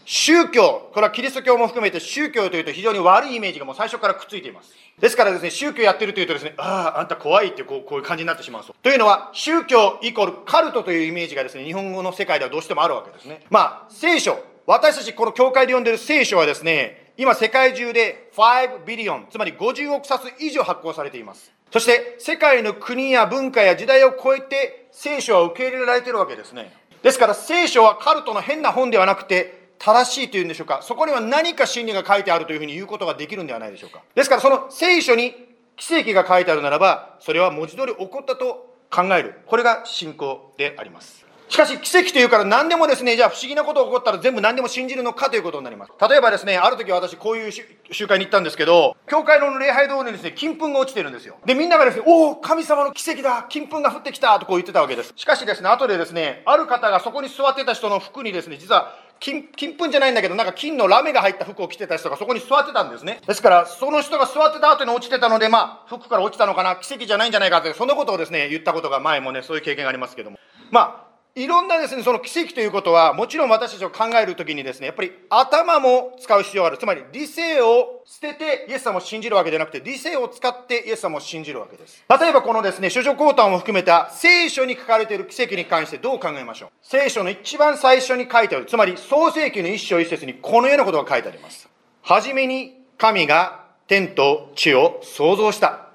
[0.05, 4.73] 宗教、これはキリスト教も含めて宗教というと非常に悪いイメージがもう最初からくっついています。
[4.99, 8.75] ですからですね、宗教やってるというとですね、ああ、あんた怖いってこうこういう感じになってしまうそう。
[8.83, 13.45] というのは、宗教イコールカルトというイメージがですね、日本語の世界ではどうしてもあるわけですね。
[13.51, 21.53] まあ、聖書、私たちこの教会で読んでる聖書はですね、今世界中で5ビリオン、つまり50億冊以上発行されています。
[21.73, 26.73] そして世界の国や文化や時代を超えて聖書は受け入れられてるわけですね。
[27.03, 34.01] ですから聖書はカルトの変な本ではなくて、正しいというんでしょうか、そこには何か真理が書いてあるというふうに言うことができるんではないでしょうか。
[34.15, 35.35] ですから、その聖書に
[35.77, 39.41] 奇跡が書いてあるならば、それは文字通り起こったと考える。
[39.47, 41.27] これが信仰であります。
[41.49, 45.93] しかし、奇跡というから何でもですね、じゃあ不思議なことが起こったら全部何でも信じるのかということになります。
[46.09, 51.37] 例えばですね、ある時私こういう集会に行ったんですけど、教会の礼拝堂にですね、金粉が落ちてるんですよ。
[51.45, 55.13] で、みんながですね、おお、神様の奇跡だ金粉が降ってきたとこう言ってたわけです。
[55.17, 63.21] しかしですね、後でですね、ある方がそこに座ってた人の服にですね、実は金、金粉じゃないんだけど、なんか金のラメが入った服を着てた人がそこに座ってたんですね。
[63.27, 70.39] ですから、その人が座ってた後に落ちてたので、まあ、服から落ちたのかな、奇跡じゃないんじゃないかって、そんなことをですね、言ったことが前もね、そういう経験がありますけども。
[70.73, 76.77] まあ、いろんなですね、その奇跡ということは、もちろん私たちを考えるときにですね、やっぱり頭も使う必要がある。
[76.77, 82.05] つまり、理性を捨ててイエス様を信じるわけじゃなくて、理性を使ってイエス様を信じるわけです。
[82.21, 86.71] 例えばこのですね、諸女降誕を含めた聖書に書かれている奇跡に関してどう考えましょう？
[86.83, 88.67] 聖書の一番最初に書いてある。
[88.67, 91.67] つまり、創世記の一章一節にこのようなことが書いてあります。
[92.03, 95.87] はじめに神が天と地を創造した。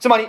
[0.00, 0.26] つまり、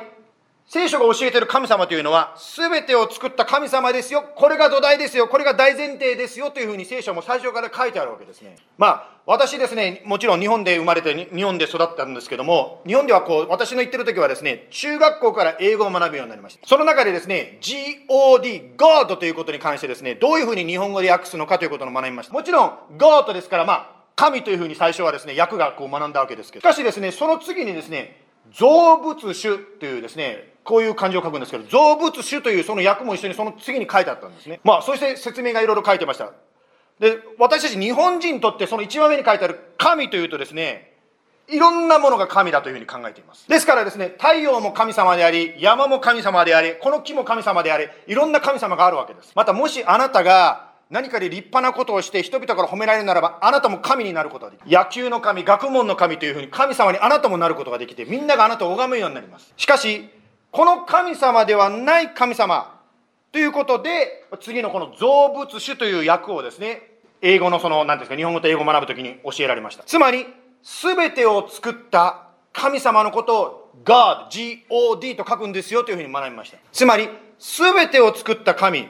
[0.70, 4.22] 聖書が教えている神様というのは、すべてを作った神様ですよ。
[4.36, 5.30] これが土台ですよ。
[5.30, 6.51] これが大前提ですよ。
[6.51, 8.57] というふうに聖書も最初から書いてあるわけですね。
[8.78, 16.68] まあ、私ですね、もちろん日本で生まれて、日本で育ったんですけども、日本ではこう、私の言ってる時はですね、中学校から英語を学ぶようになりました。
[16.68, 22.34] その中でですね、God、God ということに関してですね、どういうふうに日本語で訳すのかということを学びました。
[22.34, 34.59] もちろん、God ですから、まあ、神というふうに最初はですね、訳がこう学んだわけですけど、しかしですね、その次にですね、造物主というですね、こういう漢字を書くんですけど、造物主というその訳も一緒にその次に書いてあったんですね。
[34.65, 36.34] まあ、そして説明がいろいろ書いてました。
[36.99, 40.93] で、私たち日本人にとってその一番目に書いてある神というとですね、
[41.47, 43.47] いろんなものが神だというふうに考えています。
[43.47, 49.32] ですからですね、太陽も神様であり、山も神様であり、この木も神様であり、いろんな神様があるわけです。
[49.36, 54.70] またもしあなたが何かで立派なことをして人々から褒められるならば、あなたも神になることができる。
[54.70, 59.53] 野球の神、学問の神というふうに神様にあなたもなることができて、みんながあなたを拝むようになります。
[59.55, 60.09] しかし、
[60.58, 62.82] この神様ではない神様
[63.32, 66.82] ということで、次のこの造物主という役をですね、
[67.22, 69.84] 英語のその、なんていうんですか、日本語と英語を学ぶときに教えられました。
[69.84, 70.26] つまり、
[70.64, 76.58] すべてを作った神様のことを God、G-O-D と書くんですよというふうに学びました。
[76.72, 78.88] つまり、すべてを作った神、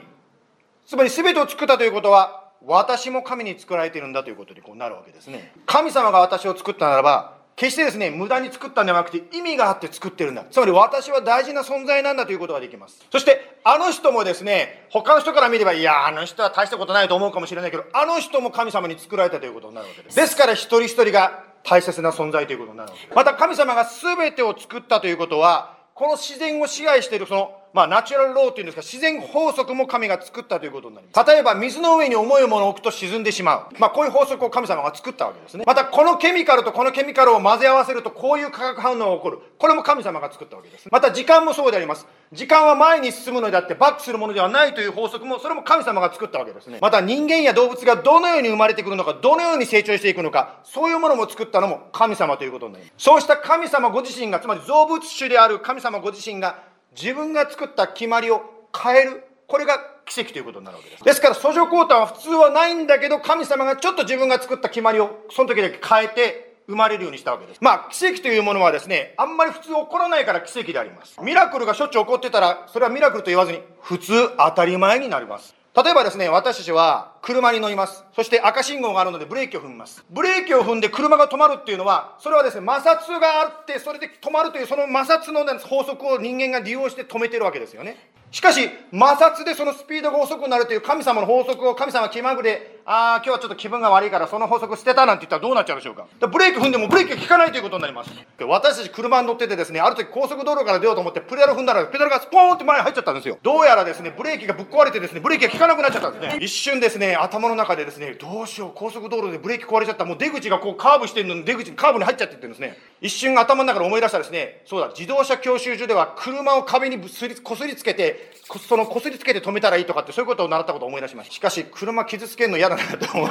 [0.86, 5.52] つまりすべてを作ったということは、私も神に作られているんだということにこうなるわけですね。
[5.66, 10.44] 神様が私を作ったならば、決してですね、無駄に作ったんではなくて意味があって作ってるんだ。
[10.48, 13.04] つまり私は大事な存在なんだということができます。
[13.10, 20.14] そして、あの人もですね、他の人から見れば、いや、あの人は大したことないと思うかもしれないけど、あの人も神様に作られたということになるわけです。
[20.14, 23.16] ですから一人一人が大切な存在ということになるわけです。
[23.16, 31.30] また神様が全てを作ったということは、この自然を支配しているそのまあ、ナチュラルローっていうんですか、自然法則も神が作ったということになります。
[31.30, 33.74] 例えば、水の上に重いものを置くと沈んでしまう。
[33.78, 35.64] まあ、こういう法則を神様が作ったわけですね。
[35.66, 39.38] また、このケミカルとこのケミカルを混ぜ合わせると、こういう化学反応が起こる。
[39.58, 40.88] これも神様が作ったわけです。
[40.90, 42.06] また、時間もそうであります。
[42.32, 46.78] 時間は前に進むのであって、バックするものではないという法則も、それも神様が作ったわけですね。
[46.80, 53.04] また、人間や動物がどのように生まれてくるのか、どのように成長していくのか、そういうものも作ったのも神様ということになります。
[53.04, 58.42] そうした神様ご自身が、つまり造物主である神様ご自身が、自分が作った決まりを
[58.76, 59.24] 変える。
[59.46, 61.04] これが奇跡ということになるわけです。
[61.04, 67.58] ですから、訴状交換は普通はないんだけど、神様がちょっと自分が作った決まりを、その時だけ変えて、生まれるようにしたわけです。
[67.62, 71.18] まあ、奇跡というものはですね、あんまり普通起こらないから奇跡であります。
[71.22, 75.54] ミラクルがしょっちゅう起こってたら、それはミラクルと言わずに、普通当たり前になります。
[75.84, 78.04] 例えばですね、私たちは車に乗ります。
[78.12, 80.04] そして赤信号があるのでブレーキを踏みます。
[80.10, 88.10] ブレーキを踏んで車が止まるっていうのは、それはですね、摩擦があって、それで止まるというその摩擦の法則を人間が利用して止めてるわけですよね。
[88.30, 96.06] しかし、摩擦でそのスピードが遅くなるという神様の法則を神様気まぐれ、ああ、今日はちょっと気分が悪いからその法則捨てたなんて言ったらどうなっちゃうでしょうか？
[96.26, 98.10] ブレーキ踏んでもブレーキが効かないということになります。
[98.40, 103.38] 私たち車に乗っててですね、ある時高速道路から出ようと思ってプレダル踏んだら、ペダルがスポーンって前に入っちゃったんですよ。
[103.42, 106.44] どうやらですね、ブレーキがぶっ壊れてですね、ブレーキが効かなくなっちゃったんですね。
[106.44, 110.04] 一瞬ですね、頭の中でですね、どうしよう、高速道路でブレーキ壊れちゃった。
[110.04, 112.76] もう出口がこうカーブしてるのに出口にカーブに入っちゃってってるんですね。
[113.00, 117.08] 一瞬頭の中で思い出したですね、そうだ、自動車教習所では車を壁にこ
[117.56, 118.32] すりつけて、
[118.66, 121.34] そのこすりつけて止めたらいいとかってそういうことを習ったことを思い出しました。
[121.34, 123.28] しかし車傷つけるの嫌だなと思う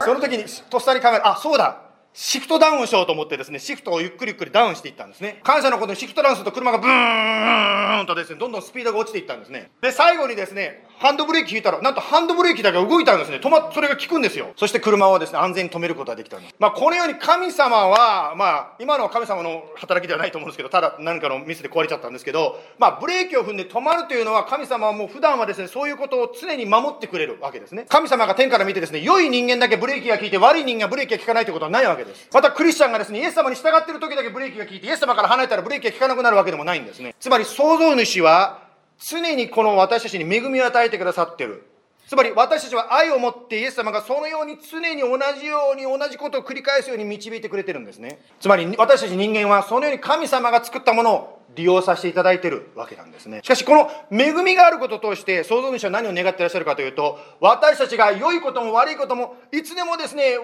[0.00, 1.82] その時にとっさに考えるあそうだ。
[2.12, 5.40] シフトダウンしようと思ってですね、シフトをゆっくりゆっくりダウンしていったんですね。
[5.44, 9.70] 感謝のことにシフトダウンすると車がブーンとですね、どんどんスピードが落ちていったんですね。
[9.80, 13.38] で、最後にですね、ハンドブレーキ引いたら、なんとハンドブレーキだけ動いたんですね。
[13.38, 14.48] 止まっ、それが効くんですよ。
[14.54, 16.54] そして車をですね、安全に止めることができたんです。
[16.58, 27.86] まあ、このように神様は、まあ、今のは神様の働きではないと思うんですけど、ただ何かのミスで壊れちゃったんですけど、まあ、ブレーキを踏んで止まるというのは、神様はもう普段はですね、そういうことを常に守ってくれるわけですね。
[27.88, 32.28] 神様が天から見てですね、良い人間だけブレーキが効いて、悪い人間がブレーキが効かないということはないわけです。
[32.30, 37.14] また、クリスチャンがですね、イエス様に従っている時だけブレーキが効いて、イエス様から離れたらブレーキが効かなくなるわけでもないんですね。
[37.18, 38.68] つまり、創造主は、
[39.00, 41.66] 常にこの私たちに恵みを与えてくださってる。
[42.06, 48.18] つまり私たちは愛を持ってイエス様がそのように常に同じように同じことを繰り返すように導いてくれてるんですね。
[48.40, 53.40] つまり私たち人間はそのように神様が作ったものを利用させていただいてるわけなんですね。
[53.44, 60.36] しかしこの恵みがあることを通して創造主は何を願っていらっしゃるかというと私たちが良いことも悪いこともいつでもですね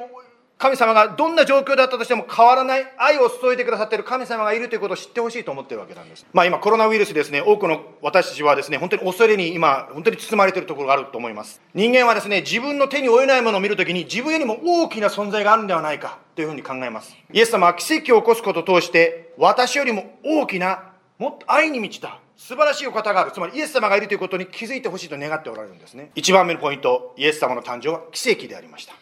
[0.58, 6.24] 神様がどんな状況だったとしても変わらない愛を注いでくださっている神様がいるということを知ってほしいと思っているわけなんです。
[6.32, 11.60] まあ今コロナウイルスですね、多くの私たちはですね、本当に恐れに今、本当に包まれているところがあると思います。
[11.74, 17.14] 人間はですね、自分の手に負えないものを見るときに自分よりも大きな存在があるんではないかというふうに考えます。
[17.32, 20.84] イエス様は奇跡を起こすことを通して、私よりも大きな、
[21.18, 23.32] もっと愛に満ちた素晴らしいお方がある。
[23.32, 26.12] つまりイエス様がいるということに気づいてほしいと願っておられるんですね。
[26.14, 28.94] 一番目のポイント、イエス様の誕生は奇跡でありました。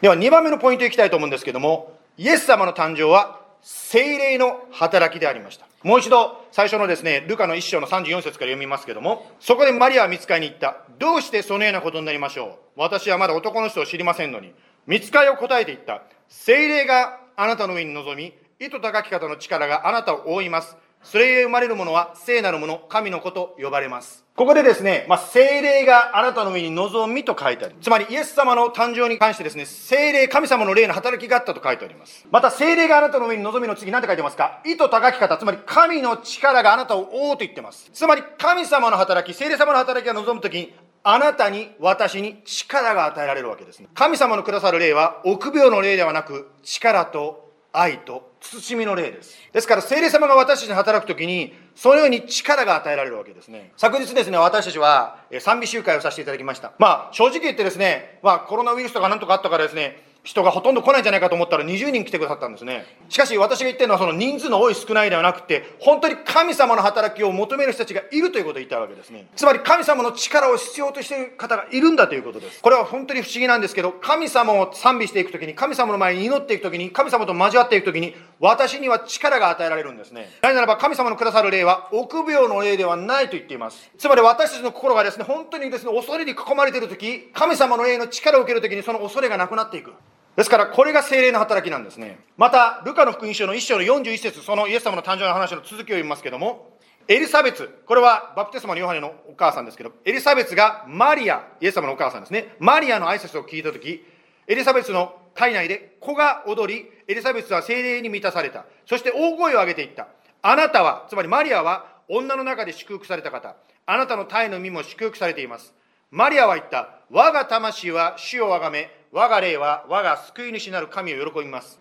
[0.00, 5.66] では2番目のポイントいきたいと思うんですけども、イエス様の誕生は精霊の働きでありました。
[5.82, 10.78] もう一度、最初のですね、ルカの一章の34節から読みますけども、そこでマリアは見つかりに行った。
[10.98, 12.80] どうしてそのようなことになりましょう？
[12.80, 14.54] 私はまだ男の人を知りませんのに。
[14.86, 16.02] 見つかりを答えていった。
[16.28, 20.76] 精霊があなたの上に臨み、意図高き方の力があなたを覆います。
[21.02, 24.24] それゆえ生まれるものは聖なるもの、神の子と呼ばれます。
[24.36, 27.74] ここでですね、まあ、精霊があなたの上に望みと書いてある。
[27.82, 32.26] つまり、イエス様の誕生に関してですね、精霊、神様の霊の働きがあったと書いてあります。
[32.30, 34.60] また、精霊があなたの上に望みの次、何て書いてますか？
[34.64, 37.90] 意図高き方、つまり、神の力があなたを覆うと言ってます。
[37.92, 43.88] つまり、神様の働き、精霊様の働きが望むときに、あなたに、私に力が与えられるわけですね。
[43.94, 49.36] 神様のくださる霊は、臆病の霊ではなく、力と愛と慎みの霊です。
[49.52, 53.72] ですから、聖霊様が私たちに働く時に、そのように力が与えられるわけですね。
[53.76, 56.72] 昨日ですね、私たちは賛美集会をさせていただきました。
[56.78, 62.84] まあ、正直言ってですね、まあ、コロナウイルスとかなんとかあったからですね、人がほとんど来ないんじゃないかと思ったら20人来てくださったんですね。
[63.08, 69.26] しかし私が言ってるのはその人数の多い少ないではなくて、本当に神様の働きを求める人たちがいるということを言ったわけですね。
[69.34, 72.60] つまり神様の力を必要としている方がいるんだということです。
[72.60, 80.30] これは本当に不思議なんですけど、神様を賛美していくときに、神様の前に祈っていくときに、神様と交わっていくときに、私には力が与えられるんですね。
[80.42, 83.90] なぜならば神様のくださる霊は臆病の霊ではないと言っています。
[83.96, 89.92] つまり私たちの心がですね、本当にですね、恐れに囲まれているとき、神様の霊の力を受けるときにその恐れがなくなっていく。
[90.36, 92.20] ですから、これが精霊の働きなんですね。
[92.36, 96.78] また、ルカの福音書の1章の41節そのイエス様の誕生の話の続きを読みますけれども、
[97.08, 104.04] エリザベツ、これはバプテスマのヨハネのお母さんですけど、エリザベツがマリア、イエス様のお母さんですね、マリアの挨拶を聞いたとき、
[104.46, 108.64] エリザベツの体内で子が踊り、エリザベツは精霊に満たされた。
[108.86, 110.08] そして大声を上げていった。
[110.42, 113.56] あなたは、つまりマリアは女の中で祝福された方。
[113.86, 115.74] あなたの体の身も祝福されています。
[116.10, 117.00] マリアは言った。
[117.10, 121.80] 我が魂は主をあがめ、我が霊は我が救い主なる神を喜びます。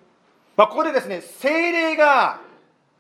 [0.57, 2.41] まあ、ここでですね、精霊が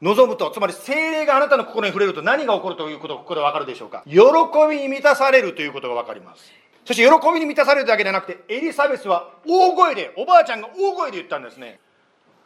[0.01, 4.03] 望むと、つまり精霊があなたの心に触れると何が起こるということがここでわかるでしょうか。
[4.05, 4.19] 喜
[4.69, 6.51] びに満たされるということがわかります。
[6.85, 11.79] そして喜びに満たされるだけじゃなくて、エリザベスは大声で、おばあちゃんが大声で言ったんですね。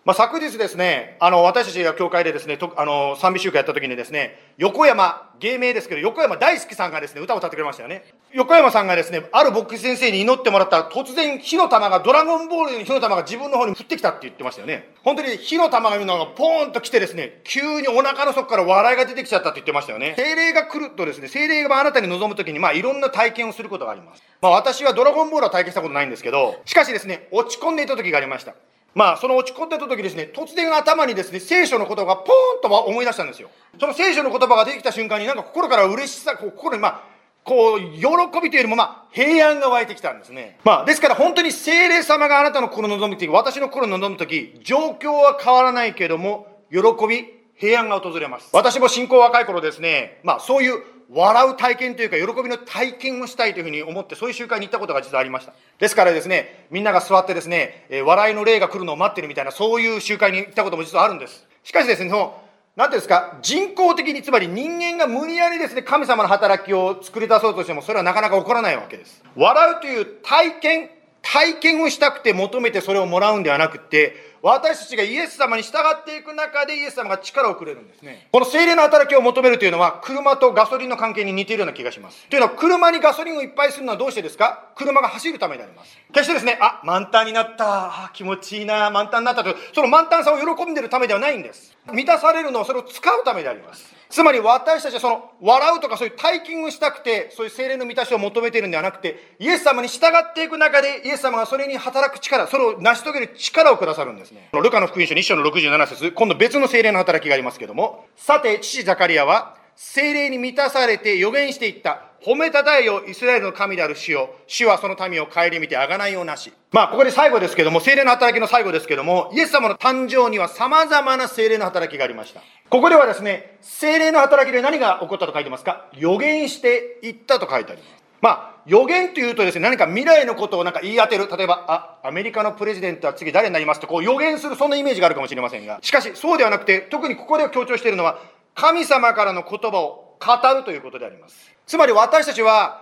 [0.05, 8.03] まあ、昨日ですね、あの、私たちが教会でですね、とあの、賛美集会やった時にですね、横山、芸名ですけど、横山大好きさんがですね、歌を歌ってくれましたよね。
[8.33, 14.89] 横山さんがですね、ある牧師先生に祈ってもらったら、突然火の玉が、ドラゴンボールの火の玉が自分の方に降ってきたって言ってましたよね。
[15.03, 20.15] 本当に火の玉がいうのがポーンと来てですね、急にお腹の底から笑いが出てきちゃったって言ってましたよね。
[20.17, 24.23] 精霊が来るとですね、精霊があなたに望む時に、まあ、いろんな体験をすることがあります。
[24.41, 28.53] まあ、私はドラゴンボールは体験したことないんですけど、しかしですね、落ち込んでいた時がありました。
[28.95, 33.49] まあ、その落ち込んでた時ですね、突然頭にですね、聖書の言葉がポーンと思い出したんですよ。
[33.79, 37.03] その聖書の言葉が出てきた瞬間になんか心から嬉しさ、心にまあ、
[37.43, 38.05] こう、喜
[38.41, 40.59] びというよりもまあ、平安が湧いてきたんですね。
[40.63, 48.49] まあ、ですから本当に聖霊様があなたの心を望む時、私の心を望む時、状況は変わらないけれども、喜び、平安が訪れます。
[48.51, 50.81] 私も信仰若い頃ですね、まあそういう
[51.13, 55.53] 笑う体験というか、喜びの体験をしたいというふうに思って、そういう集会に行ったことが実はありました。
[55.77, 61.45] ですからですね、みんなが座ってですね、え笑いの霊が来るのを待ってるみたいな、そういう集会に行ったことも実はあるんです。
[61.63, 62.41] しかしですね、その、
[62.75, 69.23] なんていうんですか、人工的に、つまり人間が無理やりですね、神様の働きを作り出そうとしても、それはなかなか起こらないわけです。
[69.35, 70.89] 笑うという体験、
[71.21, 78.27] 体験をしたくて求めてそれをもらうんではなくて、私たちがイエス様に従っていく中でイエス様が力をくれるんですね。
[78.29, 82.27] この精霊の働きを求めるというのは、車とガソリンの関係に似ているような気がします。
[82.27, 84.73] というのは、車にガソリンをいっぱいするのはどうしてですか？
[84.75, 85.97] 車が走るためであります。
[86.11, 91.77] 決してですね、あ、満タンになった、あ、気持ちいいな、満タンになったと、その満タンさを喜んでるためではないんです。
[91.93, 93.95] 満たされるのはそれを使うためであります。
[94.13, 104.49] つまり私たちはその笑うとかそういう体験をしたくて、そういう精霊の満たしを求めているんではなくて、イエス様に従っていく中で、イエス様がそれに働く力、それを成し遂げる力をくださるんですね。
[104.53, 112.12] ルカの福音書2章の67節今度別の精霊の働きがありますけども、さて、父ザカリアは、精霊に満たされて予言していった。
[112.25, 114.29] 褒めたたえよ、イスラエルの神である主よ。
[114.47, 116.53] 主はその民を顧みてあがないようなし。
[116.71, 122.41] まあ、ここで最後ですけども、精霊の働きの最後ですけども、イエス様の誕生には様々な精霊の働きがありました。
[122.69, 125.89] ここではですね、精霊の働きで何が起こったと書いてますか？
[125.93, 128.03] 予言していったと書いてあります。
[128.21, 131.27] まあ、予言というとですね、何か未来のことをなんか言い当てる。
[131.27, 133.81] 例えば、あ、アメリカのプレジデントは次誰になります？
[133.81, 135.79] とこう予言する、そんなイメージがあるかもしれませんが。
[135.81, 138.17] しかし、そうではなくて、特にここで強調しているのは、
[138.55, 141.52] 神様からの言葉を語るということであります。
[141.65, 142.81] つまり私たちは、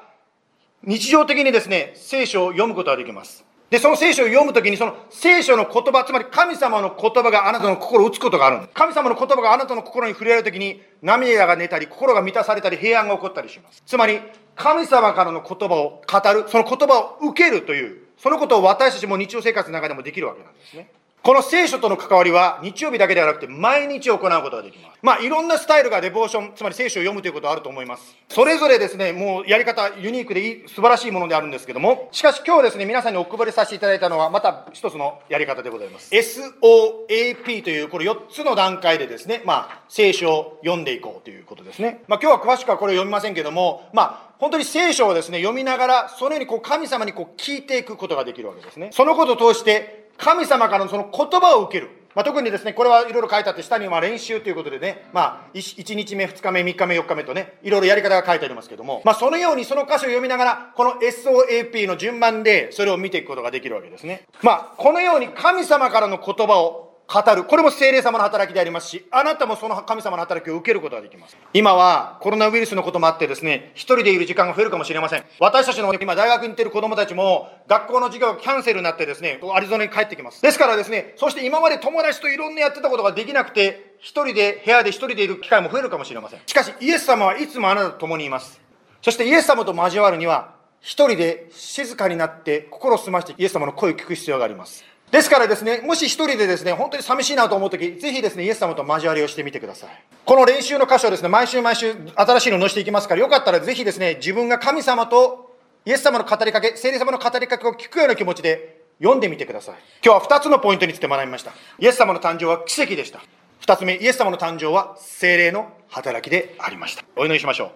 [0.83, 3.45] 日常的にですね、聖書を読むことができます。
[3.69, 8.73] で、その聖書を読むときに、その聖書の言葉、つまり神様の言葉があなたの心を打つことがあるんです。
[8.73, 13.81] 神様の言葉があなたの心に触れるときに、涙が出たり、心が満たされたり、平安が起こったりします。
[13.85, 14.19] つまり、
[14.55, 20.91] 神様からの言葉を語る、その言葉を受けるという、そのことを私たちも日常生活の中でもできるわけなんですね。
[21.23, 24.99] この聖書との関わりは日曜日だけではなくて毎日行うことができます。
[25.03, 28.15] まあいろんなスタイルがデボーション、つまり聖書を読むということはあると思います。
[28.27, 36.11] それぞれですね、もうやり方ユニークでいい素晴らしいものであるんですけども、しかし今日ですね、皆さんにお配りさせていただいたのはまた一つのやり方でございます。
[36.11, 42.03] SOAP というこれ4つの段階でですね、まあ聖書を読んでいこうということですね。
[42.07, 48.89] まあ今日は詳しくはこれを読みませんけども、まあ本当に聖書をですね、読みながら、そのようにこう神様にこう聞いていくことができるわけですね。
[48.91, 51.89] そのことを通して、神様からのその言葉を受ける。
[52.13, 64.27] まあ、特にですね、これはいろいろ書いてあって、下には練習ということでね、まあ、1日目、2日目、3日目、4日目とね、いろいろやり方が書いてありますけども、まあ、そのようにその箇所を読みながら、この SOAP の順番でそれを見ていくことができるわけですね。
[64.43, 67.43] まあ、このように神様からの言葉を語る。
[67.43, 71.35] これも聖霊様の働きでありますし、あなたもその神様の働きを受けることができます。
[71.53, 75.25] 今はコロナウイルスのこともあってですね、一人でいる時間が増えるかもしれません。
[75.39, 80.41] 私たちの今大学に行っている子供たちも、学校の授業がキャンセルになってですね、アリゾナに帰ってきます。
[80.41, 86.39] ですからですね、そして今まで友達といろんなやってたことができなくて、一人で部屋で一人でいる機会も増えるかもしれません。
[86.45, 88.61] しかし、イエス様はいつもあなたと共にいます。
[89.01, 94.83] そしてイエス様と交わるには、一人で静かになって心を澄ましてイエス様の声を聞く必要があります。
[95.11, 99.89] ですからですね、もし一人でですね、本当に寂しいなと思うとき、ぜひですね、イエス様と交わりをしてみてください。
[100.25, 109.75] この練習の箇所ですね、毎週毎週新しいのを載せていきますから、よかったらぜひですね、自分が神様とイエス様の語りかけ、聖霊様の語りかけを聞くような気持ちで読んでみてください。
[110.03, 111.51] 今日は2つのポイントについて学びました。
[111.77, 113.19] イエス様の誕生は奇跡でした。
[113.65, 117.03] 2つ目、イエス様の誕生は聖霊の働きでありました。
[117.17, 117.73] お祈りしましょ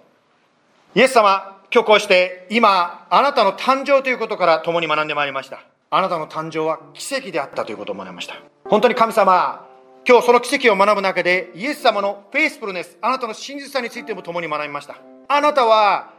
[0.95, 0.99] う。
[0.99, 5.59] イエス様、今日こうして今、あなたの誕生ということから共に学んでまいりました。
[5.95, 8.35] あなたの誕生は奇跡であったということを学びました。
[8.65, 9.65] 本当に神様、
[10.05, 14.97] 今日その奇跡を学ぶ中で、イエス様のフェイスプルネス、あなたの真実さについても共に学びました。
[15.29, 16.11] あなたは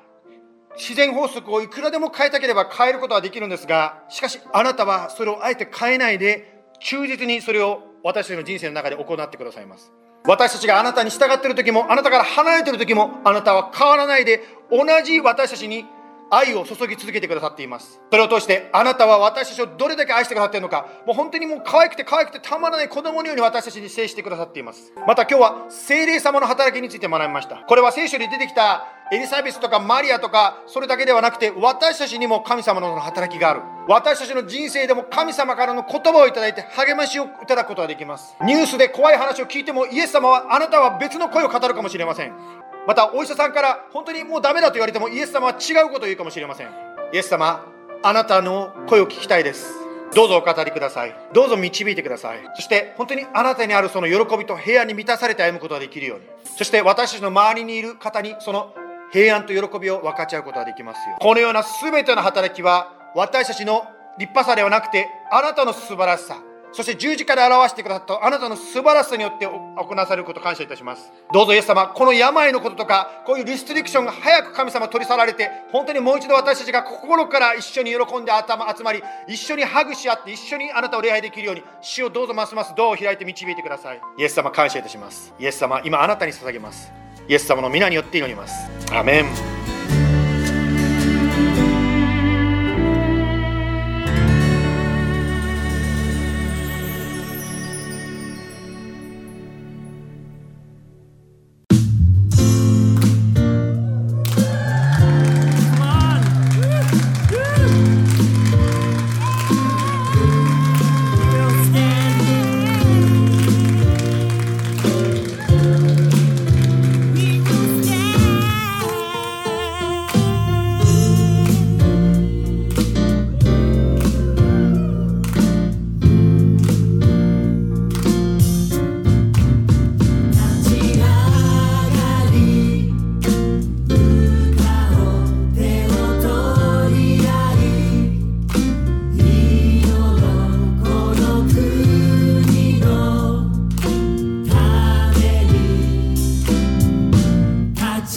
[0.79, 9.93] 自然法則をいくらでも変えたければ変えることはできるんですが、しかしあなたはそれをあえて変えないで、忠実にそれを私たちの人生の中で行ってくださいます。
[10.25, 15.85] 私たちがあなたに従っている時も、あなたから離れている時も、あなたは変わらないで、同じ私たちに
[16.31, 18.01] 愛を注ぎ続けてくださっています。
[18.11, 24.93] それを通して、あなたは私たちをどれだけ愛してくださっているのか、もう本当にもう可愛くて可愛くてたまらない子供のように私たちに接してくださっています。
[25.07, 27.57] また今日は精霊様の働きについて学びました。
[27.57, 33.61] これは聖書に出てきたエリザベスとかマリアとか、それだけではなくて、私たちにも神様の働きがある。
[33.89, 38.35] 私たちの人生でも神様からの言葉をいただいて励ましをいただくことができます。
[38.43, 42.35] ニュースで怖い話を聞いても、イエス様はあなたは別の声を語るかもしれません。
[42.87, 46.69] また、お医者さんから本当にもうダメだと言われても、イエス様は違うことを言うかもしれません。
[47.13, 47.67] イエス様、
[48.03, 49.87] あなたの声を聞きたいです。
[50.15, 51.15] どうぞお語りください。
[51.33, 52.39] どうぞ導いてください。
[52.55, 56.27] そして本当にあなたにあるその喜びと平安に満たされて歩むことができるように。
[56.57, 58.73] そして私たちの周りにいる方にその
[59.13, 61.17] 平安と喜びを分かち合うことができますよ。
[61.21, 63.87] このような全ての働きは私たちの
[64.19, 66.39] 立派さではなくてあなたの素晴らしさ。
[66.73, 71.13] そして十字架で表してくださったあなたの素晴らしさによって行わされることを感謝いたします。
[71.33, 84.01] どうぞイエス様、この病のこととか、こういうリストリクションが早く神様取り去られて、本当にもう一度私たちが心から一緒に喜んで頭集まり、一緒にハグし合って、一緒にあなたを礼拝できるように、死をどうぞますますドアを開いて導いてください。
[84.19, 85.33] イエス様、感謝いたします。
[85.39, 86.93] イエス様、今あなたに捧げます。
[87.29, 88.55] イエス様の皆によって祈ります。
[88.93, 89.66] アメン。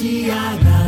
[0.10, 0.79] guiará.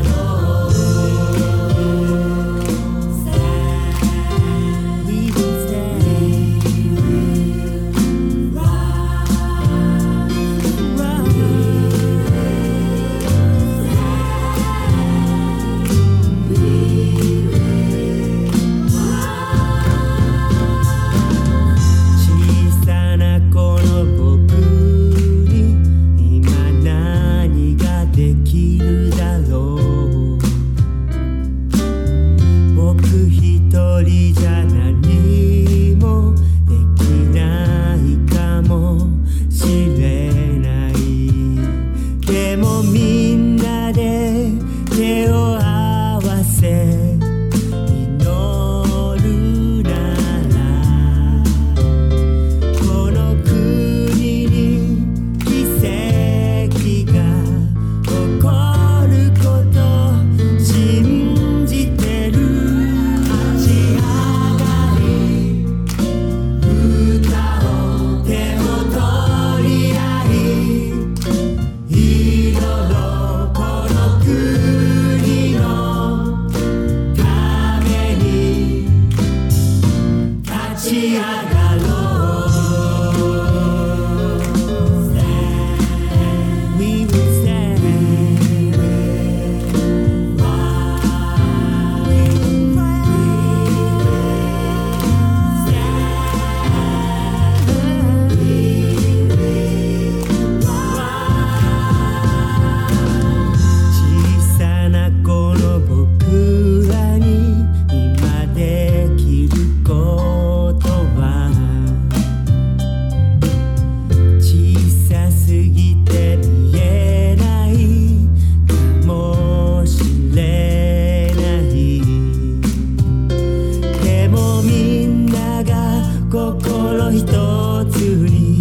[126.92, 128.61] 心ひとつに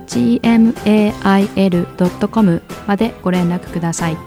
[1.31, 2.01] gmail.com
[2.85, 4.17] までご連絡ください。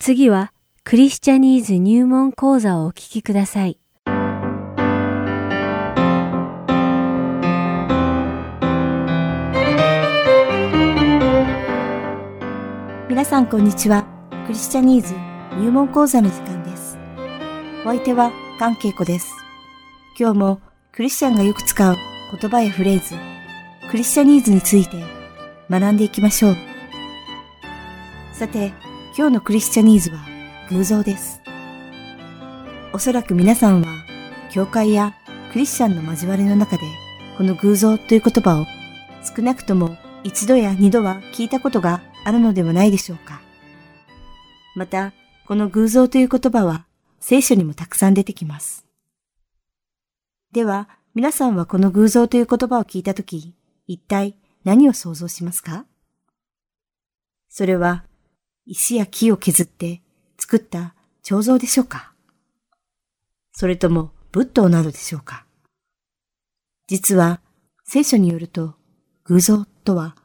[0.00, 3.78] 次は、クリスチャニーズ入門講座をお聞きください。
[13.08, 14.04] 皆さんこんにちは。
[14.46, 16.98] クリスチャニーズ入門講座の時間です。
[17.84, 19.32] お相手は関恵子です。
[20.18, 21.96] 今日もクリスチャンがよく使う
[22.40, 23.14] 言葉やフレーズ、
[23.88, 25.04] クリスチャニーズについて
[25.70, 26.56] 学んでいきましょう。
[28.32, 28.72] さて、
[29.16, 30.18] 今日のクリスチャニーズは
[30.70, 31.40] 偶像です。
[32.92, 33.86] おそらく皆さんは、
[34.50, 35.14] 教会や
[35.52, 36.82] クリスチャンの交わりの中で、
[37.38, 38.66] この偶像という言葉を
[39.36, 43.40] 少なくとも一度や二度は聞いたことがあるのではないでしょうか。
[44.74, 45.12] また、
[45.46, 46.86] この偶像という言葉は
[47.20, 48.86] 聖書にもたくさん出てきます。
[50.52, 53.54] では、皆さんはこの偶像という言葉を聞いたとき、
[53.86, 55.84] 一体何を想像しますか？
[57.50, 58.04] それは、
[58.64, 60.00] 石や木を削って
[60.38, 62.14] 作った彫像でしょうか？
[63.52, 65.44] それとも仏塔などでしょうか？
[66.88, 67.40] 実は、
[67.84, 68.76] 聖書によると、
[69.24, 70.16] 偶像とは、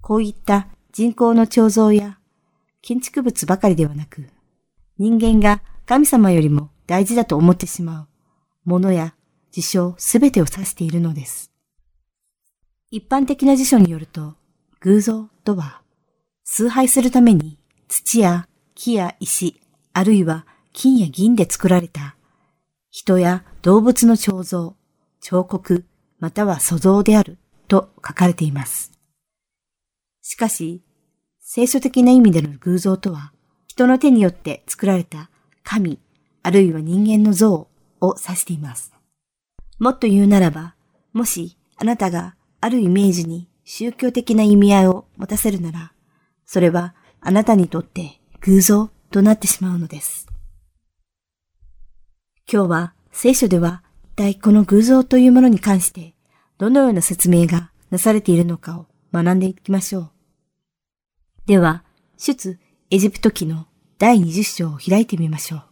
[0.00, 2.18] こういった人工の彫像や
[2.80, 4.28] 建築物ばかりではなく、
[4.98, 9.14] 人間が神様よりも大事だと思ってしまうものや
[9.50, 11.52] 事象すべてを指しているのです。
[12.90, 14.34] 一般的な辞書によると、
[14.80, 15.82] 偶像とは、
[16.44, 19.60] 崇拝するために土や木や石、
[19.92, 22.16] あるいは金や銀で作られた
[22.90, 24.76] 人や動物の彫像、
[25.20, 25.86] 彫刻、
[26.18, 27.38] または塑像である
[27.68, 28.92] と書かれています。
[30.20, 30.82] しかし、
[31.40, 33.31] 聖書的な意味での偶像とは、
[33.72, 35.30] 人の手によって作られた
[35.64, 35.98] 神、
[36.42, 38.92] あるいは人間の像を指しています。
[39.78, 40.74] もっと言うならば、
[41.14, 45.94] もしあなたがあるイメージに宗教的な意味合いを持たせるなら、
[46.44, 50.26] それはあなたにとって偶像となってしまうのです。
[52.52, 56.12] 今日は聖書では一体この偶像というものに関して
[56.58, 60.10] どのような説明がなされているのかを学んでいきましょう。
[61.46, 61.84] では、
[62.18, 62.60] 出
[62.94, 63.64] エジプト記の
[63.96, 65.62] 第20章を開いてみましょう。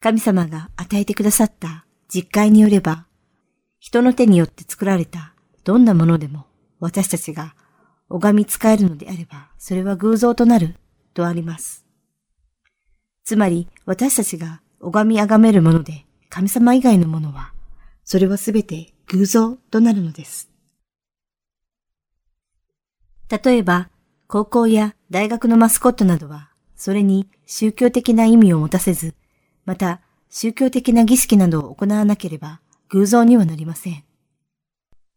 [0.00, 3.06] 神様が与えてくださった実会によれば、
[3.78, 6.46] 人の手によって作られたどんなものでも
[6.80, 7.54] 私たちが
[8.08, 10.74] 拝み使えるのであれば、それは偶像となる
[11.14, 11.86] とあります。
[13.22, 17.52] つまり私たちが拝み崇めるもので神様以外のものは、
[18.02, 20.50] それはすべて偶像となるのです。
[23.30, 23.88] 例えば、
[24.26, 29.14] 高校や大学のマスコットなどは、それに宗教的な意味を持たせず、
[29.64, 34.04] また宗教的な儀式などを行わなければ偶像にはなりません。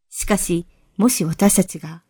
[0.09, 0.65] しかし、
[0.95, 2.03] もし私たちが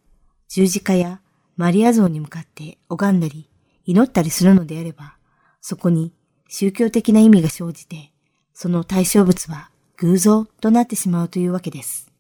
[0.48, 1.22] 十字架や
[1.58, 3.50] マリア像に向かって拝んだり
[3.86, 5.16] 祈ったりするのであれば、
[5.60, 6.14] そこに
[6.50, 8.12] 宗教的な意味が生じて、
[8.54, 12.12] その対象物は偶像となってしまうというわけです。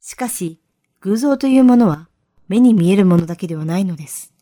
[0.00, 0.60] しかし、
[1.00, 2.09] 偶像というものは
[2.50, 4.34] 目に見えるものだけではないのです。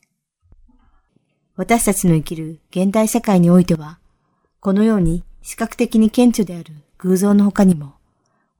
[1.56, 3.98] 私たちの生きる現代社会においては、
[4.60, 7.96] このように視覚的に顕著である偶像の他にも、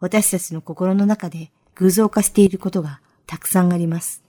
[0.00, 4.22] 私たちの心の中で偶像化していることがたくさんあります。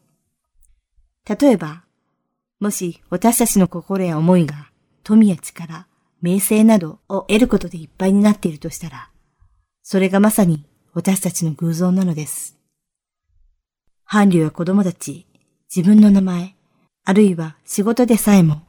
[1.28, 1.84] 例えば、
[2.62, 4.70] もし私たちの心や思いが
[5.04, 5.86] 富や力、
[6.22, 9.10] 名声などを得ることでいっぱいになっているとしたら、
[9.84, 12.59] それがまさに私たちの偶像なのです。
[14.12, 15.28] 伴侶や子供たち、
[15.74, 16.56] 自分の名前、
[17.06, 18.64] あるいは仕事でさえも、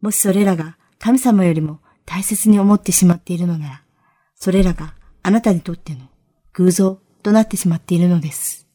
[0.00, 3.82] もしそれらが神様よりも大切に思ってしまっているのなら、
[4.34, 6.00] それらがあなたにとっての
[6.54, 8.66] 偶像となってしまっているのです。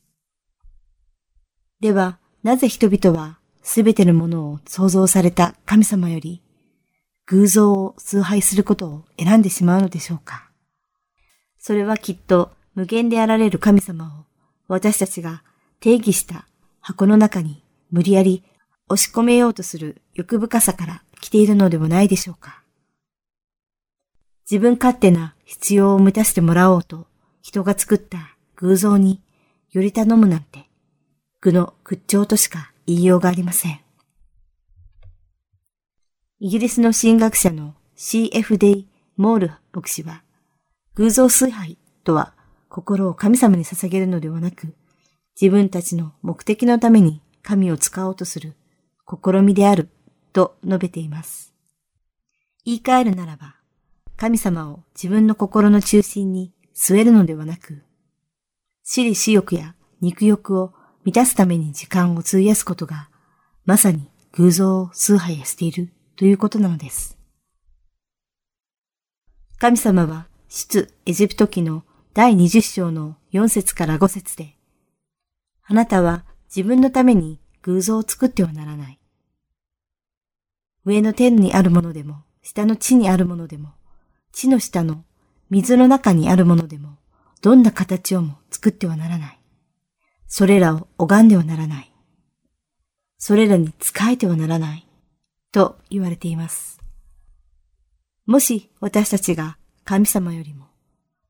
[1.81, 6.41] では、なぜ人々はすべてのものを創造された神様より
[7.25, 10.49] 偶像を崇拝することを選んでしまうのでしょうか
[11.57, 14.25] それはきっと無限であられる神様を
[14.69, 15.43] 私たちが
[15.79, 16.47] 定義した
[16.81, 18.43] 箱の中に無理やり
[18.89, 22.61] 押し込めようとする欲深さから来ているのではないでしょうか
[24.49, 27.07] 自分勝手な必要を満たしてもらおうと
[27.41, 29.21] 人が作った偶像に
[29.71, 30.65] より頼むなんて
[31.41, 33.79] 具の屈強としか言いようがありません。
[36.39, 38.57] イギリスの神学者の C.F.
[38.57, 40.23] デイ・モール牧師は、
[40.95, 42.33] 偶像崇拝とは
[42.67, 44.73] 心を神様に捧げるのではなく、
[45.39, 48.55] 自分たちの目的のために神を使おうとする
[49.07, 49.89] 試みである
[50.31, 51.53] と述べています。
[52.63, 53.55] 言い換えるならば、
[54.17, 57.83] 神様を自分の心の中心に据えるのではなく、
[58.83, 60.73] 私利私欲や肉欲を
[61.03, 63.09] 満たすために時間を費やすことが、
[63.65, 67.17] まさに偶像を崇拝しているということなのです。
[69.57, 71.83] 神様は出エジプト記の
[72.13, 74.54] 第20章の4節から5節で、
[75.67, 78.99] あなたは自分のために偶像を作ってはならない。
[80.85, 83.73] 上の天にあるものでも、下の地にあるものでも、
[84.31, 85.03] 地の下の
[85.49, 86.97] 水の中にあるものでも、
[87.41, 89.39] どんな形をも作ってはならない。
[90.27, 91.91] それらを拝んではならない。
[93.17, 94.87] それらに仕えてはならない。
[95.51, 96.79] と言われています。
[98.25, 100.65] もし私たちが神様よりも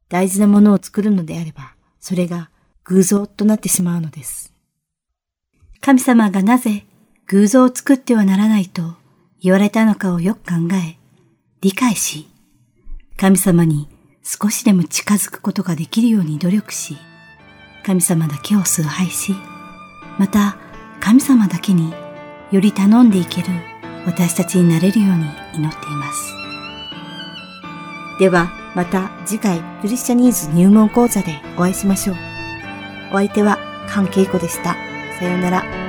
[0.10, 2.50] 大事なものを作るのであれば、それが
[2.86, 4.54] 偶像となってしまうのです。
[5.82, 6.86] 神様がなぜ
[7.28, 8.96] 偶像を作ってはならないと
[9.42, 10.98] 言われたのかをよく考え、
[11.62, 12.28] 理解し、
[13.18, 13.88] 神様に
[14.24, 16.98] 少しでも近づくことができるように努力し、
[17.84, 19.36] 神様だけを崇拝し、
[20.18, 20.58] また
[21.00, 21.94] 神様だけに
[22.52, 23.48] より頼んでいける
[24.06, 26.34] 私たちになれるように祈っています。
[28.20, 32.35] ではまた次回クリスチャニーズ入門講座でお会いしましょう。
[33.12, 34.76] お相手は関係子でした。
[35.20, 35.85] さようなら。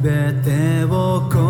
[0.00, 1.49] べてを超